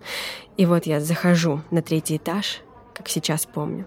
И 0.58 0.66
вот 0.66 0.86
я 0.86 1.00
захожу 1.00 1.62
на 1.72 1.82
третий 1.82 2.18
этаж, 2.18 2.62
как 2.94 3.10
сейчас 3.10 3.46
помню, 3.46 3.86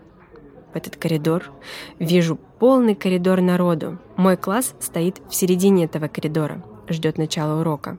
в 0.73 0.77
этот 0.77 0.97
коридор, 0.97 1.51
вижу 1.99 2.38
полный 2.59 2.94
коридор 2.94 3.40
народу. 3.40 3.99
Мой 4.16 4.37
класс 4.37 4.75
стоит 4.81 5.21
в 5.29 5.35
середине 5.35 5.85
этого 5.85 6.09
коридора, 6.09 6.62
ждет 6.88 7.18
начала 7.18 7.61
урока. 7.61 7.99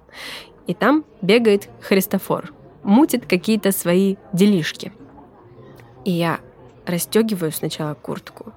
И 0.68 0.74
там 0.74 1.04
бегает 1.22 1.70
Христофор, 1.82 2.54
мутит 2.84 3.26
какие-то 3.26 3.72
свои 3.72 4.18
делишки. 4.34 4.92
И 6.06 6.12
я 6.12 6.40
расстегиваю 6.86 7.52
сначала 7.52 7.94
куртку, 7.94 8.54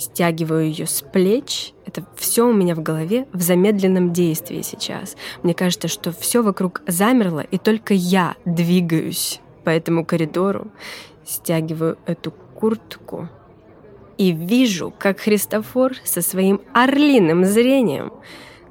стягиваю 0.00 0.66
ее 0.66 0.86
с 0.86 1.02
плеч. 1.02 1.74
Это 1.84 2.04
все 2.16 2.48
у 2.48 2.52
меня 2.52 2.74
в 2.74 2.82
голове 2.82 3.26
в 3.32 3.42
замедленном 3.42 4.12
действии 4.12 4.62
сейчас. 4.62 5.16
Мне 5.42 5.54
кажется, 5.54 5.88
что 5.88 6.10
все 6.10 6.42
вокруг 6.42 6.82
замерло, 6.86 7.40
и 7.40 7.58
только 7.58 7.94
я 7.94 8.34
двигаюсь 8.44 9.40
по 9.64 9.70
этому 9.70 10.04
коридору, 10.04 10.68
стягиваю 11.24 11.98
эту 12.06 12.32
куртку 12.32 13.28
и 14.16 14.32
вижу, 14.32 14.92
как 14.98 15.20
Христофор 15.20 15.94
со 16.04 16.22
своим 16.22 16.60
орлиным 16.74 17.44
зрением 17.44 18.12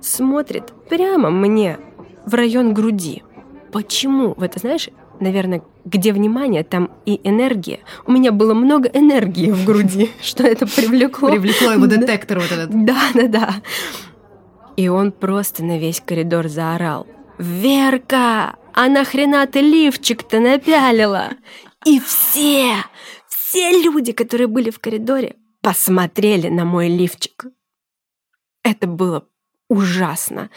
смотрит 0.02 0.74
прямо 0.90 1.30
мне 1.30 1.80
в 2.26 2.34
район 2.34 2.74
груди. 2.74 3.24
Почему? 3.72 4.34
Вот, 4.38 4.54
знаешь, 4.56 4.90
наверное, 5.20 5.64
где 5.90 6.14
внимание, 6.14 6.64
там 6.64 6.92
и 7.06 7.20
энергия. 7.24 7.80
У 8.06 8.12
меня 8.12 8.32
было 8.32 8.54
много 8.54 8.90
энергии 8.90 9.52
в 9.52 9.66
груди, 9.66 10.12
что 10.22 10.44
это 10.44 10.66
привлекло. 10.66 11.30
Привлекло 11.30 11.72
его 11.72 11.88
детектор 11.88 12.40
вот 12.40 12.52
этот. 12.52 12.86
Да, 12.86 13.02
да, 13.14 13.28
да. 13.28 13.56
И 14.78 14.88
он 14.88 15.12
просто 15.12 15.64
на 15.64 15.78
весь 15.78 16.02
коридор 16.02 16.48
заорал. 16.48 17.08
«Верка, 17.38 18.56
а 18.74 18.88
нахрена 18.88 19.48
ты 19.48 19.62
лифчик-то 19.62 20.40
напялила?» 20.40 21.30
И 21.86 22.00
все, 22.00 22.76
все 23.28 23.72
люди, 23.82 24.12
которые 24.12 24.48
были 24.48 24.70
в 24.70 24.80
коридоре, 24.80 25.38
посмотрели 25.62 26.50
на 26.50 26.66
мой 26.66 26.90
лифчик. 26.90 27.46
Это 28.64 28.86
было 28.88 29.26
ужасно. 29.70 30.50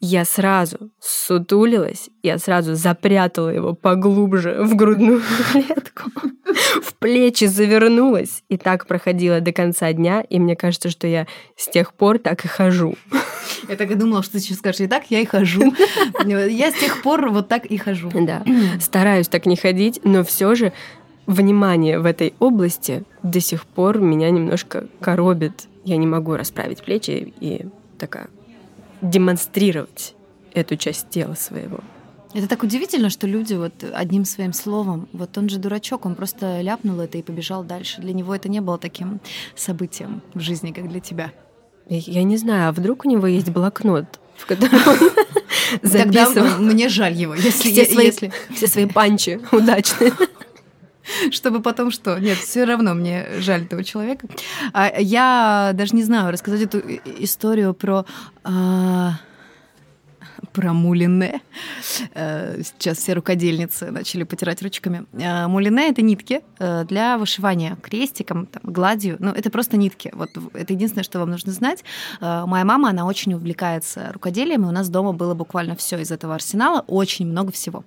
Я 0.00 0.24
сразу 0.24 0.90
сутулилась, 1.00 2.08
я 2.22 2.38
сразу 2.38 2.76
запрятала 2.76 3.48
его 3.48 3.74
поглубже 3.74 4.62
в 4.62 4.76
грудную 4.76 5.20
клетку, 5.52 6.12
в 6.80 6.94
плечи 6.94 7.46
завернулась, 7.46 8.44
и 8.48 8.56
так 8.56 8.86
проходила 8.86 9.40
до 9.40 9.52
конца 9.52 9.92
дня, 9.92 10.20
и 10.20 10.38
мне 10.38 10.54
кажется, 10.54 10.88
что 10.88 11.08
я 11.08 11.26
с 11.56 11.68
тех 11.68 11.92
пор 11.94 12.20
так 12.20 12.44
и 12.44 12.48
хожу. 12.48 12.94
Я 13.68 13.74
так 13.74 13.90
и 13.90 13.94
думала, 13.96 14.22
что 14.22 14.34
ты 14.34 14.38
сейчас 14.38 14.58
скажешь, 14.58 14.82
и 14.82 14.86
так 14.86 15.10
я 15.10 15.18
и 15.18 15.24
хожу. 15.24 15.74
Я 16.24 16.70
с 16.70 16.74
тех 16.74 17.02
пор 17.02 17.30
вот 17.30 17.48
так 17.48 17.66
и 17.66 17.76
хожу. 17.76 18.08
Да, 18.14 18.44
стараюсь 18.80 19.26
так 19.26 19.46
не 19.46 19.56
ходить, 19.56 20.00
но 20.04 20.22
все 20.22 20.54
же 20.54 20.72
внимание 21.26 21.98
в 21.98 22.06
этой 22.06 22.34
области 22.38 23.02
до 23.24 23.40
сих 23.40 23.66
пор 23.66 23.98
меня 23.98 24.30
немножко 24.30 24.86
коробит. 25.00 25.66
Я 25.84 25.96
не 25.96 26.06
могу 26.06 26.36
расправить 26.36 26.84
плечи 26.84 27.34
и 27.40 27.66
такая 27.98 28.28
демонстрировать 29.00 30.14
эту 30.52 30.76
часть 30.76 31.10
тела 31.10 31.34
своего. 31.34 31.80
Это 32.34 32.46
так 32.46 32.62
удивительно, 32.62 33.08
что 33.08 33.26
люди 33.26 33.54
вот 33.54 33.72
одним 33.92 34.24
своим 34.24 34.52
словом, 34.52 35.08
вот 35.12 35.36
он 35.38 35.48
же 35.48 35.58
дурачок, 35.58 36.04
он 36.04 36.14
просто 36.14 36.60
ляпнул 36.60 37.00
это 37.00 37.16
и 37.16 37.22
побежал 37.22 37.64
дальше. 37.64 38.02
Для 38.02 38.12
него 38.12 38.34
это 38.34 38.50
не 38.50 38.60
было 38.60 38.78
таким 38.78 39.20
событием 39.56 40.20
в 40.34 40.40
жизни, 40.40 40.72
как 40.72 40.88
для 40.88 41.00
тебя. 41.00 41.32
Я 41.88 42.22
не 42.22 42.36
знаю, 42.36 42.68
а 42.68 42.72
вдруг 42.72 43.06
у 43.06 43.08
него 43.08 43.26
есть 43.26 43.48
блокнот, 43.48 44.20
в 44.36 44.44
котором 44.44 44.80
он 44.86 45.10
записывал. 45.82 46.62
мне 46.62 46.90
жаль 46.90 47.14
его, 47.14 47.34
если... 47.34 47.70
Все, 47.70 47.84
свои, 47.86 48.06
если... 48.06 48.32
все 48.54 48.66
свои 48.66 48.86
панчи 48.86 49.40
удачные. 49.50 50.12
чтобы 51.34 51.60
потом 51.62 51.90
что? 51.90 52.18
Нет, 52.18 52.38
все 52.38 52.64
равно 52.64 52.94
мне 52.94 53.26
жаль 53.38 53.64
этого 53.64 53.84
человека. 53.84 54.28
А, 54.72 54.92
я 54.98 55.72
даже 55.74 55.94
не 55.94 56.02
знаю, 56.02 56.32
рассказать 56.32 56.62
эту 56.62 56.80
историю 57.18 57.74
про 57.74 58.04
а, 58.44 59.14
про 60.52 60.72
мулине. 60.72 61.40
Э, 62.14 62.60
сейчас 62.62 62.98
все 62.98 63.12
рукодельницы 63.14 63.90
начали 63.90 64.24
потирать 64.24 64.62
ручками. 64.62 65.06
Э, 65.12 65.46
мулине— 65.46 65.88
это 65.90 66.02
нитки 66.02 66.42
э, 66.58 66.84
для 66.84 67.18
вышивания 67.18 67.76
крестиком, 67.76 68.46
там, 68.46 68.62
гладью. 68.64 69.16
Ну, 69.18 69.30
это 69.30 69.50
просто 69.50 69.76
нитки. 69.76 70.10
Вот 70.14 70.30
это 70.54 70.72
единственное, 70.72 71.04
что 71.04 71.18
вам 71.20 71.30
нужно 71.30 71.52
знать. 71.52 71.84
Моя 72.20 72.64
мама, 72.64 72.90
она 72.90 73.06
очень 73.06 73.34
увлекается 73.34 74.10
рукоделием, 74.12 74.64
и 74.64 74.68
у 74.68 74.72
нас 74.72 74.88
дома 74.88 75.12
было 75.12 75.34
буквально 75.34 75.76
все 75.76 75.98
из 75.98 76.10
этого 76.10 76.34
арсенала, 76.34 76.84
очень 76.86 77.26
много 77.26 77.52
всего. 77.52 77.84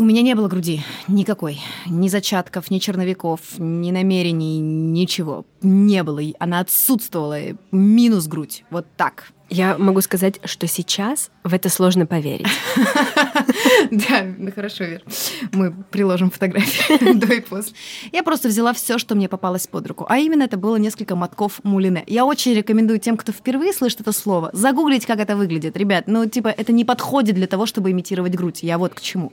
У 0.00 0.02
меня 0.02 0.22
не 0.22 0.34
было 0.34 0.48
груди 0.48 0.80
никакой. 1.08 1.60
Ни 1.84 2.08
зачатков, 2.08 2.70
ни 2.70 2.78
черновиков, 2.78 3.58
ни 3.58 3.90
намерений, 3.90 4.58
ничего. 4.58 5.44
Не 5.60 6.02
было. 6.02 6.22
Она 6.38 6.60
отсутствовала. 6.60 7.38
Минус 7.70 8.26
грудь. 8.26 8.64
Вот 8.70 8.86
так. 8.96 9.30
Я 9.50 9.76
могу 9.78 10.00
сказать, 10.00 10.40
что 10.44 10.68
сейчас 10.68 11.30
в 11.42 11.52
это 11.52 11.68
сложно 11.68 12.06
поверить. 12.06 12.46
Да, 13.90 14.24
ну 14.38 14.52
хорошо, 14.52 14.84
Вер. 14.84 15.02
Мы 15.52 15.72
приложим 15.90 16.30
фотографии 16.30 17.12
до 17.14 17.34
и 17.34 17.40
после. 17.40 17.74
Я 18.12 18.22
просто 18.22 18.48
взяла 18.48 18.72
все, 18.72 18.98
что 18.98 19.14
мне 19.14 19.28
попалось 19.28 19.66
под 19.66 19.86
руку. 19.86 20.06
А 20.08 20.18
именно 20.18 20.44
это 20.44 20.56
было 20.56 20.76
несколько 20.76 21.16
мотков 21.16 21.60
мулине. 21.64 22.04
Я 22.06 22.24
очень 22.24 22.54
рекомендую 22.54 23.00
тем, 23.00 23.16
кто 23.16 23.32
впервые 23.32 23.72
слышит 23.72 24.00
это 24.00 24.12
слово, 24.12 24.50
загуглить, 24.52 25.06
как 25.06 25.18
это 25.18 25.34
выглядит. 25.36 25.76
Ребят, 25.76 26.04
ну 26.06 26.26
типа 26.26 26.48
это 26.48 26.72
не 26.72 26.84
подходит 26.84 27.34
для 27.34 27.46
того, 27.46 27.66
чтобы 27.66 27.90
имитировать 27.90 28.34
грудь. 28.34 28.62
Я 28.62 28.78
вот 28.78 28.94
к 28.94 29.00
чему. 29.00 29.32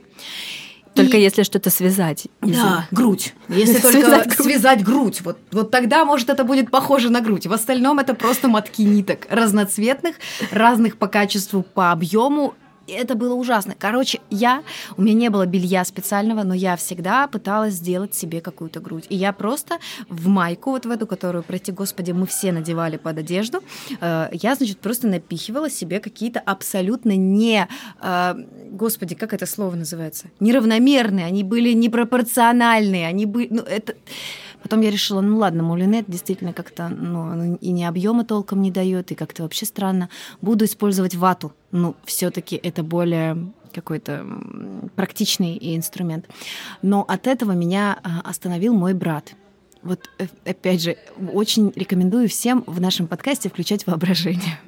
Только 1.02 1.16
и... 1.16 1.22
если 1.22 1.42
что-то 1.42 1.70
связать. 1.70 2.26
Да, 2.42 2.86
грудь. 2.90 3.34
Если 3.48 3.78
только 3.80 4.00
связать 4.00 4.26
грудь. 4.26 4.46
связать 4.46 4.84
грудь, 4.84 5.20
вот, 5.22 5.38
вот 5.52 5.70
тогда, 5.70 6.04
может, 6.04 6.28
это 6.30 6.44
будет 6.44 6.70
похоже 6.70 7.10
на 7.10 7.20
грудь. 7.20 7.46
В 7.46 7.52
остальном 7.52 7.98
это 7.98 8.14
просто 8.14 8.48
мотки 8.48 8.82
ниток 8.82 9.26
разноцветных, 9.30 10.16
разных 10.50 10.96
по 10.96 11.06
качеству, 11.06 11.62
по 11.62 11.92
объему 11.92 12.54
это 12.92 13.14
было 13.14 13.34
ужасно. 13.34 13.74
Короче, 13.78 14.20
я, 14.30 14.62
у 14.96 15.02
меня 15.02 15.14
не 15.14 15.30
было 15.30 15.46
белья 15.46 15.84
специального, 15.84 16.42
но 16.42 16.54
я 16.54 16.76
всегда 16.76 17.26
пыталась 17.26 17.74
сделать 17.74 18.14
себе 18.14 18.40
какую-то 18.40 18.80
грудь. 18.80 19.06
И 19.08 19.16
я 19.16 19.32
просто 19.32 19.78
в 20.08 20.28
майку, 20.28 20.70
вот 20.70 20.86
в 20.86 20.90
эту, 20.90 21.06
которую, 21.06 21.42
прости 21.42 21.72
господи, 21.72 22.12
мы 22.12 22.26
все 22.26 22.52
надевали 22.52 22.96
под 22.96 23.18
одежду, 23.18 23.62
э, 24.00 24.28
я, 24.32 24.54
значит, 24.54 24.78
просто 24.78 25.08
напихивала 25.08 25.70
себе 25.70 26.00
какие-то 26.00 26.40
абсолютно 26.40 27.16
не, 27.16 27.68
э, 28.00 28.34
господи, 28.70 29.14
как 29.14 29.32
это 29.32 29.46
слово 29.46 29.76
называется? 29.76 30.26
Неравномерные, 30.40 31.26
они 31.26 31.44
были 31.44 31.72
непропорциональные, 31.72 33.06
они 33.06 33.26
были, 33.26 33.48
ну, 33.50 33.62
это... 33.62 33.94
Потом 34.62 34.80
я 34.80 34.90
решила, 34.90 35.20
ну 35.20 35.38
ладно, 35.38 35.62
мулинет 35.62 36.06
действительно 36.08 36.52
как-то 36.52 36.88
ну, 36.88 37.56
и 37.56 37.70
не 37.70 37.84
объема 37.84 38.24
толком 38.24 38.62
не 38.62 38.70
дает, 38.70 39.12
и 39.12 39.14
как-то 39.14 39.42
вообще 39.42 39.66
странно. 39.66 40.08
Буду 40.40 40.64
использовать 40.64 41.14
вату. 41.14 41.52
Ну, 41.70 41.94
все-таки 42.04 42.56
это 42.56 42.82
более 42.82 43.52
какой-то 43.72 44.26
практичный 44.96 45.58
инструмент. 45.76 46.26
Но 46.82 47.02
от 47.02 47.26
этого 47.26 47.52
меня 47.52 47.98
а, 48.02 48.28
остановил 48.28 48.74
мой 48.74 48.94
брат. 48.94 49.34
Вот 49.82 50.10
э, 50.18 50.26
опять 50.44 50.82
же, 50.82 50.96
очень 51.32 51.72
рекомендую 51.76 52.28
всем 52.28 52.64
в 52.66 52.80
нашем 52.80 53.06
подкасте 53.06 53.48
включать 53.48 53.86
воображение. 53.86 54.58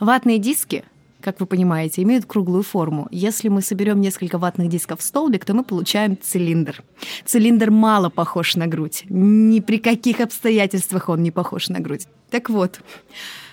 Ватные 0.00 0.38
диски 0.38 0.84
как 1.20 1.40
вы 1.40 1.46
понимаете, 1.46 2.02
имеют 2.02 2.26
круглую 2.26 2.62
форму. 2.62 3.08
Если 3.10 3.48
мы 3.48 3.62
соберем 3.62 4.00
несколько 4.00 4.38
ватных 4.38 4.68
дисков 4.68 5.00
в 5.00 5.02
столбик, 5.02 5.44
то 5.44 5.54
мы 5.54 5.64
получаем 5.64 6.16
цилиндр. 6.20 6.82
Цилиндр 7.24 7.70
мало 7.70 8.08
похож 8.08 8.56
на 8.56 8.66
грудь. 8.66 9.04
Ни 9.08 9.60
при 9.60 9.78
каких 9.78 10.20
обстоятельствах 10.20 11.08
он 11.08 11.22
не 11.22 11.30
похож 11.30 11.68
на 11.68 11.80
грудь. 11.80 12.06
Так 12.30 12.50
вот, 12.50 12.80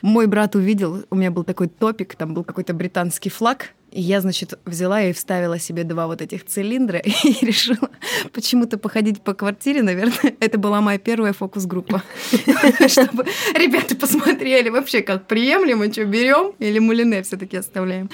мой 0.01 0.28
брат 0.28 0.56
увидел, 0.56 1.06
у 1.10 1.15
меня 1.15 1.32
был 1.32 1.43
такой 1.43 1.67
топик, 1.67 2.15
там 2.15 2.34
был 2.34 2.43
какой-то 2.43 2.73
британский 2.73 3.30
флаг, 3.30 3.73
и 3.96 4.02
я, 4.02 4.20
значит, 4.20 4.60
взяла 4.66 5.02
и 5.04 5.14
вставила 5.14 5.58
себе 5.58 5.86
два 5.86 6.08
вот 6.08 6.22
этих 6.22 6.46
цилиндра 6.46 7.00
и 7.24 7.46
решила 7.46 7.90
почему-то 8.34 8.78
походить 8.78 9.22
по 9.22 9.34
квартире. 9.34 9.84
Наверное, 9.84 10.36
это 10.42 10.58
была 10.58 10.82
моя 10.82 11.00
первая 11.00 11.32
фокус-группа. 11.32 12.04
Чтобы 12.88 13.26
ребята 13.54 13.96
посмотрели 13.96 14.68
вообще, 14.68 15.02
как 15.02 15.28
приемлемо, 15.28 15.90
что 15.90 16.04
берем 16.04 16.54
или 16.60 16.80
мулине 16.80 17.24
все 17.24 17.38
таки 17.38 17.56
оставляем. 17.56 18.10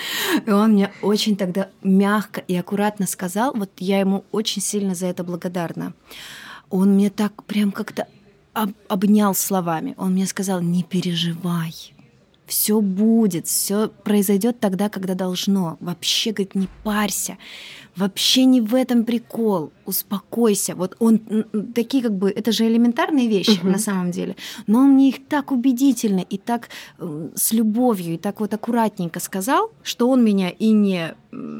И 0.45 0.51
он 0.51 0.73
мне 0.73 0.91
очень 1.01 1.35
тогда 1.35 1.69
мягко 1.81 2.41
и 2.41 2.55
аккуратно 2.55 3.07
сказал, 3.07 3.51
вот 3.55 3.71
я 3.77 3.99
ему 3.99 4.23
очень 4.31 4.61
сильно 4.61 4.93
за 4.93 5.07
это 5.07 5.23
благодарна. 5.23 5.93
Он 6.69 6.93
мне 6.93 7.09
так 7.09 7.43
прям 7.45 7.71
как-то 7.71 8.07
обнял 8.87 9.33
словами. 9.33 9.95
Он 9.97 10.11
мне 10.11 10.27
сказал, 10.27 10.61
не 10.61 10.83
переживай, 10.83 11.73
все 12.51 12.81
будет, 12.81 13.47
все 13.47 13.87
произойдет 13.87 14.59
тогда, 14.59 14.89
когда 14.89 15.15
должно. 15.15 15.77
Вообще, 15.79 16.31
говорит, 16.33 16.53
не 16.53 16.67
парься. 16.83 17.37
Вообще 17.95 18.45
не 18.45 18.61
в 18.61 18.73
этом 18.75 19.03
прикол. 19.03 19.71
Успокойся. 19.85 20.75
Вот 20.75 20.95
он 20.99 21.19
такие 21.75 22.03
как 22.03 22.13
бы, 22.13 22.29
это 22.29 22.51
же 22.51 22.67
элементарные 22.67 23.27
вещи 23.27 23.59
угу. 23.59 23.69
на 23.69 23.77
самом 23.77 24.11
деле, 24.11 24.35
но 24.67 24.79
он 24.79 24.93
мне 24.93 25.09
их 25.09 25.27
так 25.27 25.51
убедительно 25.51 26.19
и 26.19 26.37
так 26.37 26.69
с 27.35 27.51
любовью 27.51 28.13
и 28.13 28.17
так 28.17 28.39
вот 28.39 28.53
аккуратненько 28.53 29.19
сказал, 29.19 29.71
что 29.83 30.09
он 30.09 30.23
меня 30.23 30.49
и 30.49 30.71
не 30.71 31.15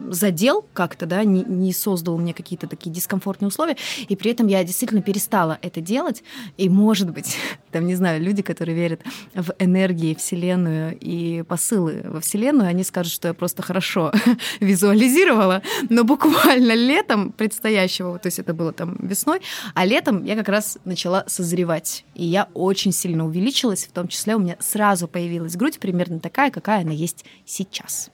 задел 0.10 0.66
как-то, 0.74 1.06
да, 1.06 1.24
не, 1.24 1.44
не 1.44 1.72
создал 1.74 2.18
мне 2.18 2.34
какие-то 2.34 2.68
такие 2.68 2.92
дискомфортные 2.92 3.48
условия, 3.48 3.78
и 4.08 4.16
при 4.16 4.32
этом 4.32 4.48
я 4.48 4.64
действительно 4.64 5.02
перестала 5.02 5.58
это 5.62 5.80
делать, 5.80 6.24
и, 6.58 6.70
может 6.70 7.12
быть, 7.12 7.38
там, 7.72 7.88
не 7.88 7.96
знаю, 7.96 8.22
люди, 8.22 8.42
которые 8.42 8.76
верят 8.76 9.02
в 9.34 9.54
энергии 9.60 10.14
Вселенную 10.14 10.98
и 11.00 11.44
посылы 11.44 12.02
во 12.06 12.20
Вселенную, 12.20 12.68
они 12.68 12.84
скажут, 12.84 13.14
что 13.14 13.30
я 13.30 13.34
просто 13.34 13.62
хорошо 13.62 14.12
визуализировала, 14.60 15.62
но 15.90 16.04
буквально 16.04 16.31
летом 16.56 17.32
предстоящего, 17.32 18.18
то 18.20 18.28
есть 18.28 18.40
это 18.40 18.54
было 18.54 18.74
там 18.74 18.98
весной, 19.00 19.42
а 19.74 19.86
летом 19.86 20.24
я 20.24 20.36
как 20.36 20.50
раз 20.50 20.78
начала 20.86 21.24
созревать, 21.28 22.06
и 22.16 22.26
я 22.26 22.48
очень 22.54 22.92
сильно 22.92 23.26
увеличилась, 23.26 23.86
в 23.86 23.92
том 23.92 24.08
числе 24.08 24.36
у 24.36 24.40
меня 24.40 24.58
сразу 24.60 25.08
появилась 25.08 25.56
грудь 25.56 25.80
примерно 25.80 26.20
такая, 26.20 26.52
какая 26.52 26.82
она 26.82 26.92
есть 26.92 27.26
сейчас. 27.46 28.12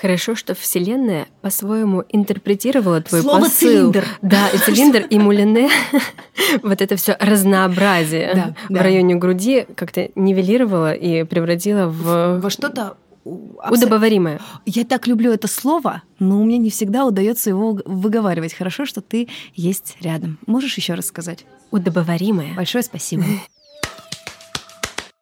Хорошо, 0.00 0.34
что 0.34 0.54
Вселенная 0.54 1.26
по-своему 1.42 2.04
интерпретировала 2.08 3.02
твой 3.02 3.20
Слово 3.20 3.40
посыл. 3.40 3.68
цилиндр. 3.68 4.06
Да, 4.22 4.48
и 4.48 4.56
цилиндр, 4.56 5.00
и 5.02 5.18
мулине, 5.18 5.68
вот 6.62 6.80
это 6.80 6.96
все 6.96 7.18
разнообразие 7.20 8.34
да, 8.34 8.54
в 8.70 8.72
да. 8.72 8.82
районе 8.82 9.16
груди 9.16 9.66
как-то 9.76 10.08
нивелировала 10.14 10.94
и 10.94 11.24
превратила 11.24 11.86
в... 11.86 12.40
Во 12.40 12.48
что-то 12.48 12.96
Удобоваримое. 13.24 14.40
Я 14.64 14.84
так 14.84 15.06
люблю 15.06 15.32
это 15.32 15.46
слово, 15.46 16.02
но 16.18 16.40
у 16.40 16.44
меня 16.44 16.58
не 16.58 16.70
всегда 16.70 17.04
удается 17.04 17.50
его 17.50 17.78
выговаривать. 17.84 18.54
Хорошо, 18.54 18.86
что 18.86 19.00
ты 19.00 19.28
есть 19.54 19.96
рядом. 20.00 20.38
Можешь 20.46 20.76
еще 20.76 20.94
раз 20.94 21.06
сказать? 21.06 21.44
Удобоваримое. 21.70 22.54
Большое 22.54 22.82
спасибо. 22.82 23.24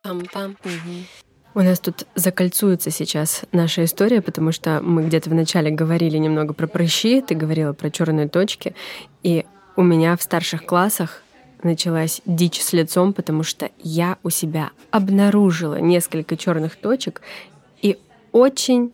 Пам-пам. 0.05 0.57
У 1.55 1.61
нас 1.61 1.81
тут 1.81 2.07
закольцуется 2.15 2.91
сейчас 2.91 3.43
наша 3.51 3.85
история, 3.85 4.23
потому 4.23 4.53
что 4.53 4.81
мы 4.81 5.05
где-то 5.05 5.29
вначале 5.31 5.71
говорили 5.71 6.17
немного 6.17 6.55
про 6.55 6.69
прыщи, 6.69 7.21
ты 7.21 7.35
говорила 7.35 7.73
про 7.73 7.91
черные 7.91 8.29
точки, 8.29 8.77
и 9.25 9.45
у 9.75 9.83
меня 9.83 10.17
в 10.17 10.23
старших 10.23 10.65
классах 10.65 11.23
началась 11.63 12.21
дичь 12.27 12.61
с 12.61 12.73
лицом, 12.73 13.13
потому 13.13 13.43
что 13.43 13.71
я 13.83 14.19
у 14.23 14.31
себя 14.31 14.71
обнаружила 14.91 15.81
несколько 15.81 16.37
черных 16.37 16.77
точек 16.77 17.23
очень 18.33 18.93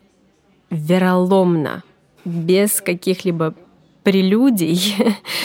вероломно, 0.71 1.83
без 2.25 2.81
каких-либо 2.81 3.55
прелюдий. 4.03 4.81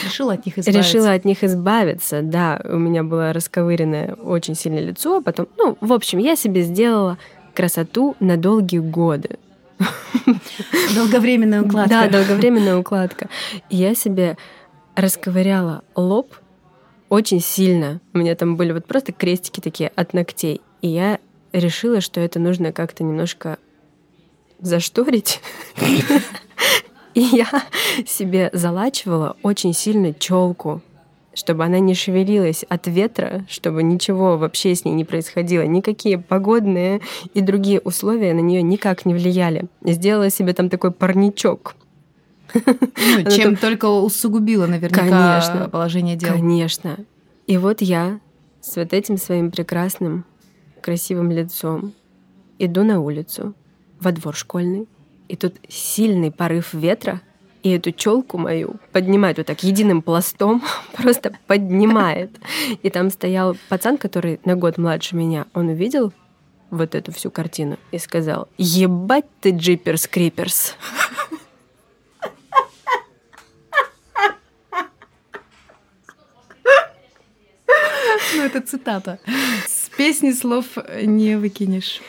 Решила 0.04 0.34
от 0.34 0.46
них 0.46 0.58
избавиться. 0.58 0.88
Решила 0.88 1.12
от 1.12 1.24
них 1.24 1.42
избавиться, 1.42 2.22
да. 2.22 2.60
У 2.64 2.76
меня 2.76 3.02
было 3.02 3.32
расковыренное 3.32 4.14
очень 4.14 4.54
сильное 4.54 4.82
лицо, 4.82 5.18
а 5.18 5.22
потом, 5.22 5.48
ну, 5.56 5.76
в 5.80 5.92
общем, 5.92 6.18
я 6.18 6.36
себе 6.36 6.62
сделала 6.62 7.18
красоту 7.54 8.16
на 8.20 8.36
долгие 8.36 8.78
годы. 8.78 9.38
Долговременная 10.94 11.62
укладка. 11.62 11.88
Да, 11.90 12.08
долговременная 12.08 12.76
укладка. 12.76 13.28
И 13.70 13.76
я 13.76 13.94
себе 13.94 14.36
расковыряла 14.94 15.82
лоб 15.94 16.34
очень 17.08 17.40
сильно. 17.40 18.00
У 18.12 18.18
меня 18.18 18.34
там 18.34 18.56
были 18.56 18.72
вот 18.72 18.86
просто 18.86 19.12
крестики 19.12 19.60
такие 19.60 19.90
от 19.96 20.12
ногтей. 20.12 20.60
И 20.82 20.88
я 20.88 21.18
решила, 21.52 22.00
что 22.00 22.20
это 22.20 22.38
нужно 22.38 22.72
как-то 22.72 23.04
немножко 23.04 23.58
зашторить. 24.60 25.40
И 27.14 27.20
я 27.20 27.48
себе 28.06 28.50
залачивала 28.52 29.36
очень 29.42 29.74
сильно 29.74 30.14
челку, 30.14 30.80
чтобы 31.34 31.64
она 31.64 31.78
не 31.78 31.94
шевелилась 31.94 32.64
от 32.68 32.86
ветра, 32.86 33.44
чтобы 33.48 33.82
ничего 33.82 34.36
вообще 34.36 34.74
с 34.74 34.84
ней 34.84 34.94
не 34.94 35.04
происходило, 35.04 35.62
никакие 35.62 36.18
погодные 36.18 37.00
и 37.34 37.40
другие 37.40 37.80
условия 37.80 38.32
на 38.32 38.40
нее 38.40 38.62
никак 38.62 39.06
не 39.06 39.14
влияли. 39.14 39.66
Сделала 39.82 40.30
себе 40.30 40.52
там 40.52 40.68
такой 40.68 40.92
парничок. 40.92 41.74
Ну, 42.52 43.30
чем 43.30 43.56
только 43.56 43.86
усугубила 43.86 44.66
наверняка 44.66 45.00
Конечно, 45.08 45.68
положение 45.68 46.16
дел. 46.16 46.32
Конечно. 46.32 46.98
И 47.46 47.56
вот 47.58 47.80
я 47.80 48.20
с 48.60 48.76
вот 48.76 48.92
этим 48.92 49.16
своим 49.16 49.50
прекрасным, 49.50 50.24
красивым 50.80 51.30
лицом 51.30 51.92
иду 52.58 52.84
на 52.84 53.00
улицу, 53.00 53.54
во 54.00 54.12
двор 54.12 54.34
школьный, 54.34 54.88
и 55.28 55.36
тут 55.36 55.54
сильный 55.68 56.32
порыв 56.32 56.74
ветра, 56.74 57.20
и 57.62 57.70
эту 57.70 57.92
челку 57.92 58.38
мою 58.38 58.76
поднимает 58.92 59.36
вот 59.36 59.46
так 59.46 59.62
единым 59.62 60.02
пластом, 60.02 60.62
просто 60.94 61.32
поднимает. 61.46 62.30
И 62.82 62.90
там 62.90 63.10
стоял 63.10 63.56
пацан, 63.68 63.98
который 63.98 64.40
на 64.44 64.56
год 64.56 64.78
младше 64.78 65.14
меня. 65.14 65.46
Он 65.54 65.68
увидел 65.68 66.12
вот 66.70 66.94
эту 66.94 67.12
всю 67.12 67.30
картину 67.30 67.78
и 67.92 67.98
сказал, 67.98 68.48
ебать 68.56 69.26
ты 69.40 69.50
джиперс 69.50 70.06
криперс. 70.06 70.74
Ну, 78.36 78.42
это 78.46 78.60
цитата 78.60 79.18
песни 80.00 80.32
слов 80.32 80.64
не 81.02 81.36
выкинешь. 81.36 82.00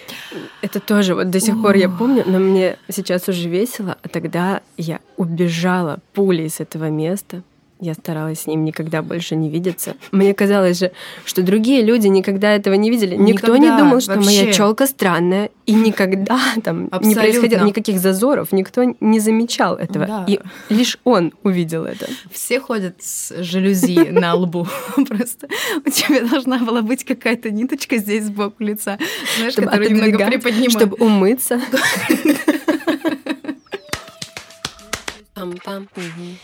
Это 0.61 0.79
тоже 0.79 1.13
вот 1.13 1.29
до 1.29 1.41
сих 1.41 1.61
пор 1.61 1.75
я 1.75 1.89
помню, 1.89 2.23
но 2.25 2.39
мне 2.39 2.77
сейчас 2.87 3.27
уже 3.27 3.49
весело, 3.49 3.97
а 4.01 4.07
тогда 4.07 4.61
я 4.77 5.01
убежала 5.17 5.99
пулей 6.13 6.49
с 6.49 6.61
этого 6.61 6.89
места, 6.89 7.43
я 7.81 7.95
старалась 7.95 8.41
с 8.41 8.47
ним 8.47 8.63
никогда 8.63 9.01
больше 9.01 9.35
не 9.35 9.49
видеться. 9.49 9.95
Мне 10.11 10.35
казалось 10.35 10.77
же, 10.77 10.91
что 11.25 11.41
другие 11.41 11.81
люди 11.81 12.05
никогда 12.07 12.55
этого 12.55 12.75
не 12.75 12.91
видели. 12.91 13.15
Никто 13.15 13.55
никогда, 13.55 13.57
не 13.57 13.81
думал, 13.81 14.01
что 14.01 14.15
вообще. 14.15 14.25
моя 14.25 14.53
челка 14.53 14.85
странная. 14.85 15.49
И 15.65 15.73
никогда 15.73 16.39
там 16.63 16.89
Абсолютно. 16.91 17.07
не 17.07 17.15
происходило 17.15 17.65
никаких 17.65 17.99
зазоров, 17.99 18.51
никто 18.51 18.83
не 18.99 19.19
замечал 19.19 19.75
этого. 19.75 20.05
Да. 20.05 20.25
И 20.27 20.39
лишь 20.69 20.99
он 21.03 21.33
увидел 21.41 21.85
это. 21.85 22.07
Все 22.31 22.59
ходят 22.59 22.95
с 22.99 23.33
жалюзи 23.41 24.09
на 24.11 24.35
лбу. 24.35 24.67
Просто 25.07 25.47
у 25.83 25.89
тебя 25.89 26.21
должна 26.21 26.59
была 26.59 26.83
быть 26.83 27.03
какая-то 27.03 27.49
ниточка 27.49 27.97
здесь 27.97 28.25
сбоку 28.25 28.63
лица, 28.63 28.99
знаешь, 29.37 29.55
которая 29.55 29.89
немного 29.89 30.27
приподнимает. 30.27 30.71
Чтобы 30.71 30.97
умыться. 30.97 31.59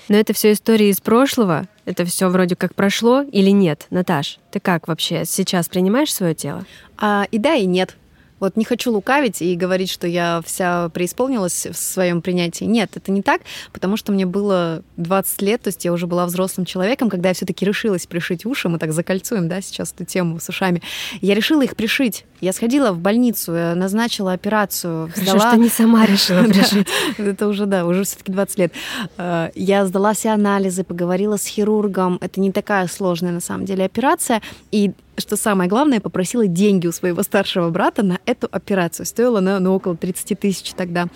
Но 0.08 0.18
это 0.18 0.34
все 0.34 0.52
истории 0.52 0.88
из 0.88 1.00
прошлого. 1.00 1.68
Это 1.86 2.06
все 2.06 2.28
вроде 2.30 2.56
как 2.56 2.76
прошло 2.76 3.22
или 3.22 3.50
нет? 3.50 3.88
Наташ, 3.90 4.40
ты 4.52 4.60
как 4.60 4.88
вообще 4.88 5.26
сейчас 5.26 5.70
принимаешь 5.70 6.14
свое 6.14 6.36
тело? 6.36 6.66
А, 6.98 7.28
и 7.32 7.38
да, 7.38 7.56
и 7.56 7.66
нет. 7.66 7.96
Вот 8.40 8.56
не 8.56 8.66
хочу 8.66 8.92
лукавить 8.92 9.42
и 9.42 9.56
говорить, 9.56 9.90
что 9.90 10.08
я 10.08 10.42
вся 10.46 10.90
преисполнилась 10.90 11.68
в 11.68 11.76
своем 11.76 12.22
принятии. 12.22 12.66
Нет, 12.66 12.92
это 12.96 13.12
не 13.12 13.22
так, 13.22 13.42
потому 13.74 13.98
что 13.98 14.12
мне 14.12 14.26
было 14.26 14.84
20 14.98 15.42
лет, 15.42 15.62
то 15.62 15.70
есть 15.70 15.86
я 15.86 15.92
уже 15.92 16.08
была 16.08 16.26
взрослым 16.26 16.66
человеком, 16.66 17.10
когда 17.10 17.30
я 17.30 17.36
все-таки 17.36 17.66
решилась 17.66 18.06
пришить 18.06 18.46
уши, 18.46 18.70
мы 18.70 18.78
так 18.80 18.94
закольцуем, 18.94 19.48
да, 19.48 19.62
сейчас 19.62 19.94
эту 19.94 20.06
тему 20.06 20.40
с 20.40 20.50
ушами. 20.50 20.82
Я 21.22 21.36
решила 21.36 21.64
их 21.64 21.76
пришить. 21.76 22.26
Я 22.40 22.54
сходила 22.54 22.92
в 22.92 23.00
больницу, 23.00 23.52
назначила 23.52 24.34
операцию. 24.34 25.10
Хорошо, 25.14 25.32
сдала... 25.32 25.52
что 25.52 25.60
не 25.60 25.70
сама 25.70 26.06
решила 26.08 26.44
пришить. 26.44 26.88
Это 27.18 27.48
уже, 27.48 27.66
да, 27.66 27.86
уже 27.86 28.04
все-таки 28.04 28.32
20 28.32 28.60
лет. 28.60 28.74
Э, 29.18 29.50
я 29.56 29.86
сдала 29.86 30.14
все 30.14 30.30
анализы, 30.30 30.84
поговорила 30.84 31.38
с 31.38 31.46
хирургом. 31.46 32.18
Это 32.22 32.40
не 32.40 32.52
такая 32.52 32.88
сложная, 32.88 33.32
на 33.32 33.40
самом 33.40 33.66
деле, 33.66 33.86
операция. 33.86 34.42
И 34.72 34.92
что 35.18 35.36
самое 35.36 35.70
главное, 35.70 36.00
попросила 36.00 36.48
деньги 36.48 36.88
у 36.88 36.92
своего 36.92 37.24
старшего 37.24 37.70
брата 37.70 38.04
на 38.04 38.20
эту 38.26 38.48
операцию. 38.52 39.06
Стоила 39.06 39.40
она 39.40 39.60
ну, 39.60 39.74
около 39.74 39.96
30 39.96 40.40
тысяч 40.40 40.74
тогда. 40.74 41.08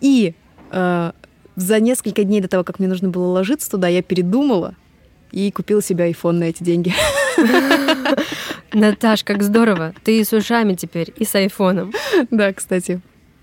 И 0.00 0.34
э, 0.70 1.12
за 1.56 1.80
несколько 1.80 2.24
дней 2.24 2.40
до 2.40 2.48
того, 2.48 2.64
как 2.64 2.78
мне 2.78 2.88
нужно 2.88 3.08
было 3.08 3.26
ложиться 3.26 3.70
туда, 3.70 3.88
я 3.88 4.02
передумала 4.02 4.74
и 5.30 5.50
купила 5.50 5.82
себе 5.82 6.10
iPhone 6.10 6.32
на 6.32 6.44
эти 6.44 6.62
деньги. 6.62 6.92
Наташ, 8.72 9.24
как 9.24 9.42
здорово. 9.42 9.94
Ты 10.04 10.24
с 10.24 10.32
ушами 10.32 10.74
теперь, 10.74 11.12
и 11.16 11.24
с 11.24 11.34
айфоном. 11.34 11.92
Да, 12.30 12.52
кстати. 12.52 13.00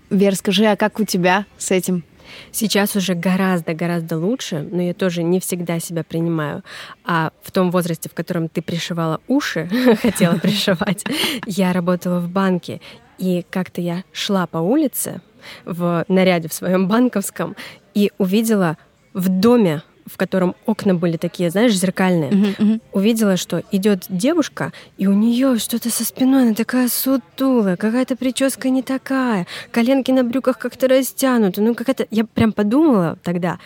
Вер, 0.08 0.34
скажи, 0.34 0.64
а 0.66 0.76
как 0.76 0.98
у 0.98 1.04
тебя 1.04 1.46
с 1.58 1.70
этим? 1.70 2.04
Сейчас 2.52 2.96
уже 2.96 3.14
гораздо-гораздо 3.14 4.18
лучше, 4.18 4.66
но 4.70 4.82
я 4.82 4.94
тоже 4.94 5.22
не 5.22 5.40
всегда 5.40 5.80
себя 5.80 6.04
принимаю. 6.04 6.62
А 7.04 7.32
в 7.42 7.50
том 7.52 7.70
возрасте, 7.70 8.08
в 8.08 8.14
котором 8.14 8.48
ты 8.48 8.62
пришивала 8.62 9.20
уши, 9.28 9.68
хотела 10.02 10.36
пришивать, 10.36 11.04
я 11.46 11.72
работала 11.72 12.20
в 12.20 12.28
банке, 12.28 12.80
и 13.18 13.44
как-то 13.50 13.80
я 13.80 14.04
шла 14.12 14.46
по 14.46 14.58
улице 14.58 15.20
в 15.64 16.04
наряде 16.08 16.48
в 16.48 16.54
своем 16.54 16.88
банковском 16.88 17.56
и 17.94 18.12
увидела 18.18 18.76
в 19.12 19.28
доме 19.28 19.82
в 20.10 20.16
котором 20.16 20.56
окна 20.66 20.94
были 20.94 21.16
такие, 21.16 21.50
знаешь, 21.50 21.74
зеркальные, 21.74 22.30
uh-huh, 22.30 22.56
uh-huh. 22.56 22.80
увидела, 22.92 23.36
что 23.36 23.62
идет 23.70 24.06
девушка, 24.08 24.72
и 24.98 25.06
у 25.06 25.12
нее 25.12 25.58
что-то 25.58 25.90
со 25.90 26.04
спиной, 26.04 26.42
она 26.42 26.54
такая 26.54 26.88
сутулая, 26.88 27.76
какая-то 27.76 28.16
прическа 28.16 28.70
не 28.70 28.82
такая, 28.82 29.46
коленки 29.70 30.10
на 30.10 30.24
брюках 30.24 30.58
как-то 30.58 30.88
растянуты. 30.88 31.60
Ну, 31.60 31.74
какая-то... 31.74 32.06
Я 32.10 32.24
прям 32.24 32.52
подумала 32.52 33.18
тогда, 33.22 33.58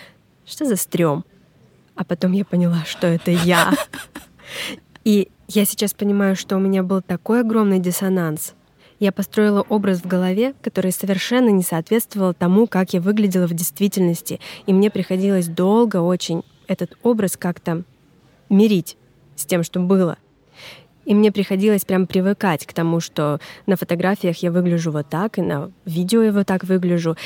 что 0.46 0.66
за 0.66 0.76
стрём? 0.76 1.24
А 1.96 2.04
потом 2.04 2.33
я 2.33 2.44
поняла, 2.44 2.85
что 2.87 3.07
это 3.07 3.30
я. 3.30 3.72
И 5.04 5.28
я 5.48 5.64
сейчас 5.64 5.94
понимаю, 5.94 6.37
что 6.37 6.57
у 6.57 6.61
меня 6.61 6.83
был 6.83 7.02
такой 7.02 7.40
огромный 7.40 7.78
диссонанс, 7.78 8.54
я 9.00 9.12
построила 9.12 9.62
образ 9.68 10.00
в 10.00 10.07
голове, 10.07 10.54
который 10.62 10.92
совершенно 10.92 11.50
не 11.50 11.62
соответствовал 11.62 12.35
тому, 12.35 12.66
как 12.66 12.92
я 12.94 13.00
выглядела 13.00 13.46
в 13.46 13.54
действительности, 13.54 14.40
и 14.66 14.72
мне 14.72 14.90
приходилось 14.90 15.48
долго 15.48 15.98
очень 15.98 16.42
этот 16.66 16.96
образ 17.02 17.37
как-то 17.37 17.83
мирить 18.48 18.96
с 19.37 19.44
тем, 19.44 19.62
что 19.62 19.80
было. 19.80 20.16
И 21.04 21.14
мне 21.14 21.30
приходилось 21.33 21.85
прям 21.85 22.07
привыкать 22.07 22.64
к 22.64 22.72
тому, 22.72 23.00
что 23.00 23.38
на 23.66 23.76
фотографиях 23.76 24.38
я 24.38 24.50
выгляжу 24.50 24.90
вот 24.90 25.09
так, 25.09 25.38
и 25.38 25.42
на 25.42 25.70
видео 25.85 26.22
я 26.22 26.33
вот 26.33 26.46
так 26.46 26.64
выгляжу. 26.64 27.16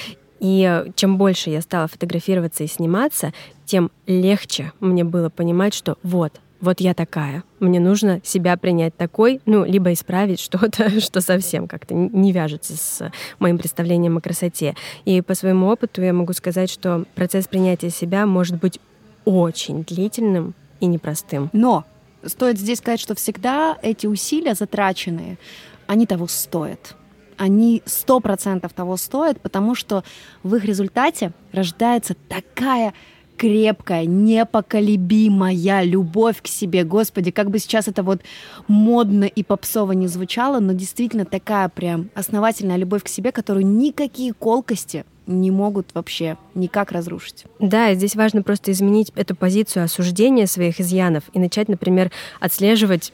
И 0.40 0.84
чем 0.96 1.18
больше 1.18 1.50
я 1.50 1.60
стала 1.60 1.86
фотографироваться 1.86 2.64
и 2.64 2.68
сниматься, 2.68 3.32
тем 3.66 3.90
легче 4.06 4.72
мне 4.80 5.04
было 5.04 5.30
понимать, 5.30 5.74
что 5.74 5.96
вот, 6.02 6.40
вот 6.60 6.80
я 6.80 6.94
такая, 6.94 7.44
мне 7.60 7.78
нужно 7.78 8.20
себя 8.24 8.56
принять 8.56 8.96
такой, 8.96 9.40
ну, 9.46 9.64
либо 9.64 9.92
исправить 9.92 10.40
что-то, 10.40 11.00
что 11.00 11.20
совсем 11.20 11.68
как-то 11.68 11.94
не 11.94 12.32
вяжется 12.32 12.76
с 12.76 13.12
моим 13.38 13.58
представлением 13.58 14.16
о 14.16 14.20
красоте. 14.20 14.74
И 15.04 15.22
по 15.22 15.34
своему 15.34 15.68
опыту 15.68 16.02
я 16.02 16.12
могу 16.12 16.32
сказать, 16.32 16.70
что 16.70 17.04
процесс 17.14 17.46
принятия 17.46 17.90
себя 17.90 18.26
может 18.26 18.56
быть 18.56 18.80
очень 19.24 19.84
длительным 19.84 20.54
и 20.80 20.86
непростым. 20.86 21.50
Но 21.52 21.84
стоит 22.24 22.58
здесь 22.58 22.78
сказать, 22.78 23.00
что 23.00 23.14
всегда 23.14 23.76
эти 23.82 24.06
усилия 24.06 24.54
затраченные, 24.54 25.38
они 25.86 26.06
того 26.06 26.26
стоят 26.26 26.96
они 27.38 27.82
сто 27.86 28.20
процентов 28.20 28.72
того 28.72 28.96
стоят, 28.96 29.40
потому 29.40 29.74
что 29.74 30.02
в 30.42 30.56
их 30.56 30.64
результате 30.64 31.32
рождается 31.52 32.14
такая 32.28 32.92
крепкая, 33.38 34.04
непоколебимая 34.04 35.84
любовь 35.84 36.42
к 36.42 36.48
себе. 36.48 36.84
Господи, 36.84 37.30
как 37.30 37.50
бы 37.50 37.58
сейчас 37.58 37.88
это 37.88 38.02
вот 38.02 38.20
модно 38.66 39.24
и 39.24 39.42
попсово 39.42 39.92
не 39.92 40.08
звучало, 40.08 40.58
но 40.58 40.72
действительно 40.72 41.24
такая 41.24 41.68
прям 41.68 42.10
основательная 42.14 42.76
любовь 42.76 43.04
к 43.04 43.08
себе, 43.08 43.32
которую 43.32 43.64
никакие 43.64 44.34
колкости 44.34 45.04
не 45.26 45.50
могут 45.50 45.94
вообще 45.94 46.36
никак 46.54 46.90
разрушить. 46.90 47.44
Да, 47.60 47.90
и 47.90 47.94
здесь 47.94 48.16
важно 48.16 48.42
просто 48.42 48.72
изменить 48.72 49.12
эту 49.14 49.36
позицию 49.36 49.84
осуждения 49.84 50.46
своих 50.46 50.80
изъянов 50.80 51.24
и 51.32 51.38
начать, 51.38 51.68
например, 51.68 52.10
отслеживать 52.40 53.12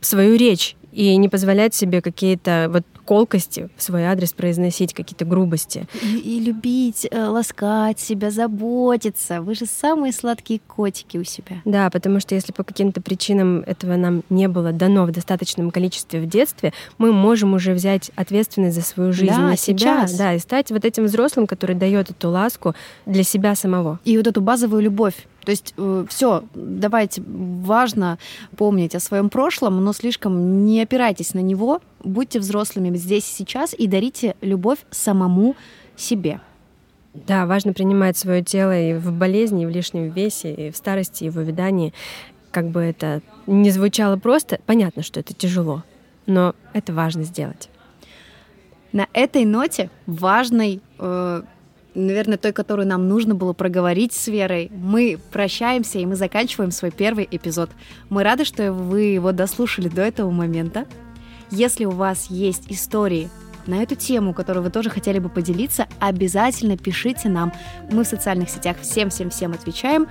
свою 0.00 0.36
речь 0.36 0.76
и 0.92 1.16
не 1.16 1.28
позволять 1.28 1.74
себе 1.74 2.02
какие-то 2.02 2.68
вот 2.70 2.84
колкости 3.04 3.68
в 3.76 3.82
свой 3.82 4.04
адрес 4.04 4.32
произносить, 4.32 4.94
какие-то 4.94 5.24
грубости. 5.24 5.86
И, 6.02 6.18
и 6.18 6.40
любить, 6.40 7.06
э, 7.10 7.24
ласкать 7.24 8.00
себя, 8.00 8.30
заботиться. 8.30 9.42
Вы 9.42 9.54
же 9.54 9.66
самые 9.66 10.12
сладкие 10.12 10.60
котики 10.60 11.16
у 11.16 11.24
себя. 11.24 11.56
Да, 11.64 11.90
потому 11.90 12.20
что 12.20 12.34
если 12.34 12.52
по 12.52 12.64
каким-то 12.64 13.00
причинам 13.00 13.60
этого 13.60 13.96
нам 13.96 14.22
не 14.30 14.48
было 14.48 14.72
дано 14.72 15.04
в 15.04 15.10
достаточном 15.10 15.70
количестве 15.70 16.20
в 16.20 16.26
детстве, 16.26 16.72
мы 16.98 17.12
можем 17.12 17.54
уже 17.54 17.74
взять 17.74 18.10
ответственность 18.16 18.76
за 18.76 18.82
свою 18.82 19.12
жизнь 19.12 19.34
да, 19.34 19.38
на 19.38 19.56
себя, 19.56 20.06
сейчас. 20.06 20.16
да, 20.16 20.34
и 20.34 20.38
стать 20.38 20.70
вот 20.70 20.84
этим 20.84 21.04
взрослым, 21.04 21.46
который 21.46 21.76
дает 21.76 22.10
эту 22.10 22.30
ласку 22.30 22.74
для 23.06 23.22
себя 23.22 23.54
самого. 23.54 24.00
И 24.04 24.16
вот 24.16 24.26
эту 24.26 24.40
базовую 24.40 24.82
любовь 24.82 25.26
то 25.44 25.50
есть 25.50 25.74
э, 25.76 26.04
все, 26.08 26.44
давайте, 26.54 27.22
важно 27.26 28.18
помнить 28.56 28.94
о 28.94 29.00
своем 29.00 29.28
прошлом, 29.28 29.82
но 29.84 29.92
слишком 29.92 30.64
не 30.64 30.82
опирайтесь 30.82 31.34
на 31.34 31.40
него, 31.40 31.80
будьте 32.02 32.38
взрослыми 32.38 32.96
здесь 32.96 33.28
и 33.28 33.34
сейчас 33.34 33.74
и 33.76 33.86
дарите 33.86 34.36
любовь 34.40 34.78
самому 34.90 35.56
себе. 35.96 36.40
Да, 37.14 37.44
важно 37.46 37.72
принимать 37.72 38.16
свое 38.16 38.42
тело 38.42 38.78
и 38.78 38.94
в 38.94 39.12
болезни, 39.12 39.64
и 39.64 39.66
в 39.66 39.70
лишнем 39.70 40.10
весе, 40.10 40.54
и 40.54 40.70
в 40.70 40.76
старости, 40.76 41.24
и 41.24 41.30
в 41.30 41.36
увядании. 41.36 41.92
Как 42.50 42.68
бы 42.68 42.80
это 42.80 43.20
не 43.46 43.70
звучало 43.70 44.16
просто, 44.16 44.60
понятно, 44.66 45.02
что 45.02 45.20
это 45.20 45.34
тяжело, 45.34 45.82
но 46.26 46.54
это 46.72 46.92
важно 46.92 47.24
сделать. 47.24 47.68
На 48.92 49.08
этой 49.12 49.44
ноте 49.44 49.90
важной 50.06 50.80
э, 50.98 51.42
наверное, 51.94 52.38
той, 52.38 52.52
которую 52.52 52.86
нам 52.86 53.08
нужно 53.08 53.34
было 53.34 53.52
проговорить 53.52 54.12
с 54.12 54.28
Верой. 54.28 54.70
Мы 54.72 55.18
прощаемся, 55.30 55.98
и 55.98 56.06
мы 56.06 56.16
заканчиваем 56.16 56.70
свой 56.70 56.90
первый 56.90 57.28
эпизод. 57.30 57.70
Мы 58.08 58.22
рады, 58.22 58.44
что 58.44 58.72
вы 58.72 59.02
его 59.02 59.32
дослушали 59.32 59.88
до 59.88 60.02
этого 60.02 60.30
момента. 60.30 60.86
Если 61.50 61.84
у 61.84 61.90
вас 61.90 62.26
есть 62.30 62.64
истории 62.68 63.28
на 63.66 63.82
эту 63.82 63.94
тему, 63.94 64.34
которую 64.34 64.64
вы 64.64 64.70
тоже 64.70 64.90
хотели 64.90 65.18
бы 65.18 65.28
поделиться, 65.28 65.86
обязательно 66.00 66.76
пишите 66.76 67.28
нам. 67.28 67.52
Мы 67.90 68.04
в 68.04 68.08
социальных 68.08 68.50
сетях 68.50 68.76
всем-всем-всем 68.80 69.52
отвечаем. 69.52 70.06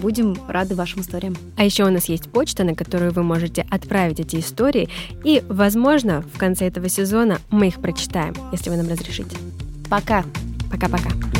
Будем 0.00 0.36
рады 0.46 0.74
вашим 0.74 1.00
историям. 1.00 1.34
А 1.56 1.64
еще 1.64 1.84
у 1.84 1.90
нас 1.90 2.06
есть 2.06 2.30
почта, 2.30 2.64
на 2.64 2.74
которую 2.74 3.12
вы 3.12 3.22
можете 3.22 3.66
отправить 3.70 4.20
эти 4.20 4.36
истории, 4.36 4.90
и, 5.24 5.42
возможно, 5.48 6.22
в 6.34 6.38
конце 6.38 6.66
этого 6.66 6.90
сезона 6.90 7.38
мы 7.50 7.68
их 7.68 7.80
прочитаем, 7.80 8.34
если 8.52 8.68
вы 8.68 8.76
нам 8.76 8.88
разрешите. 8.88 9.36
Пока! 9.88 10.22
Пока-пока. 10.70 11.35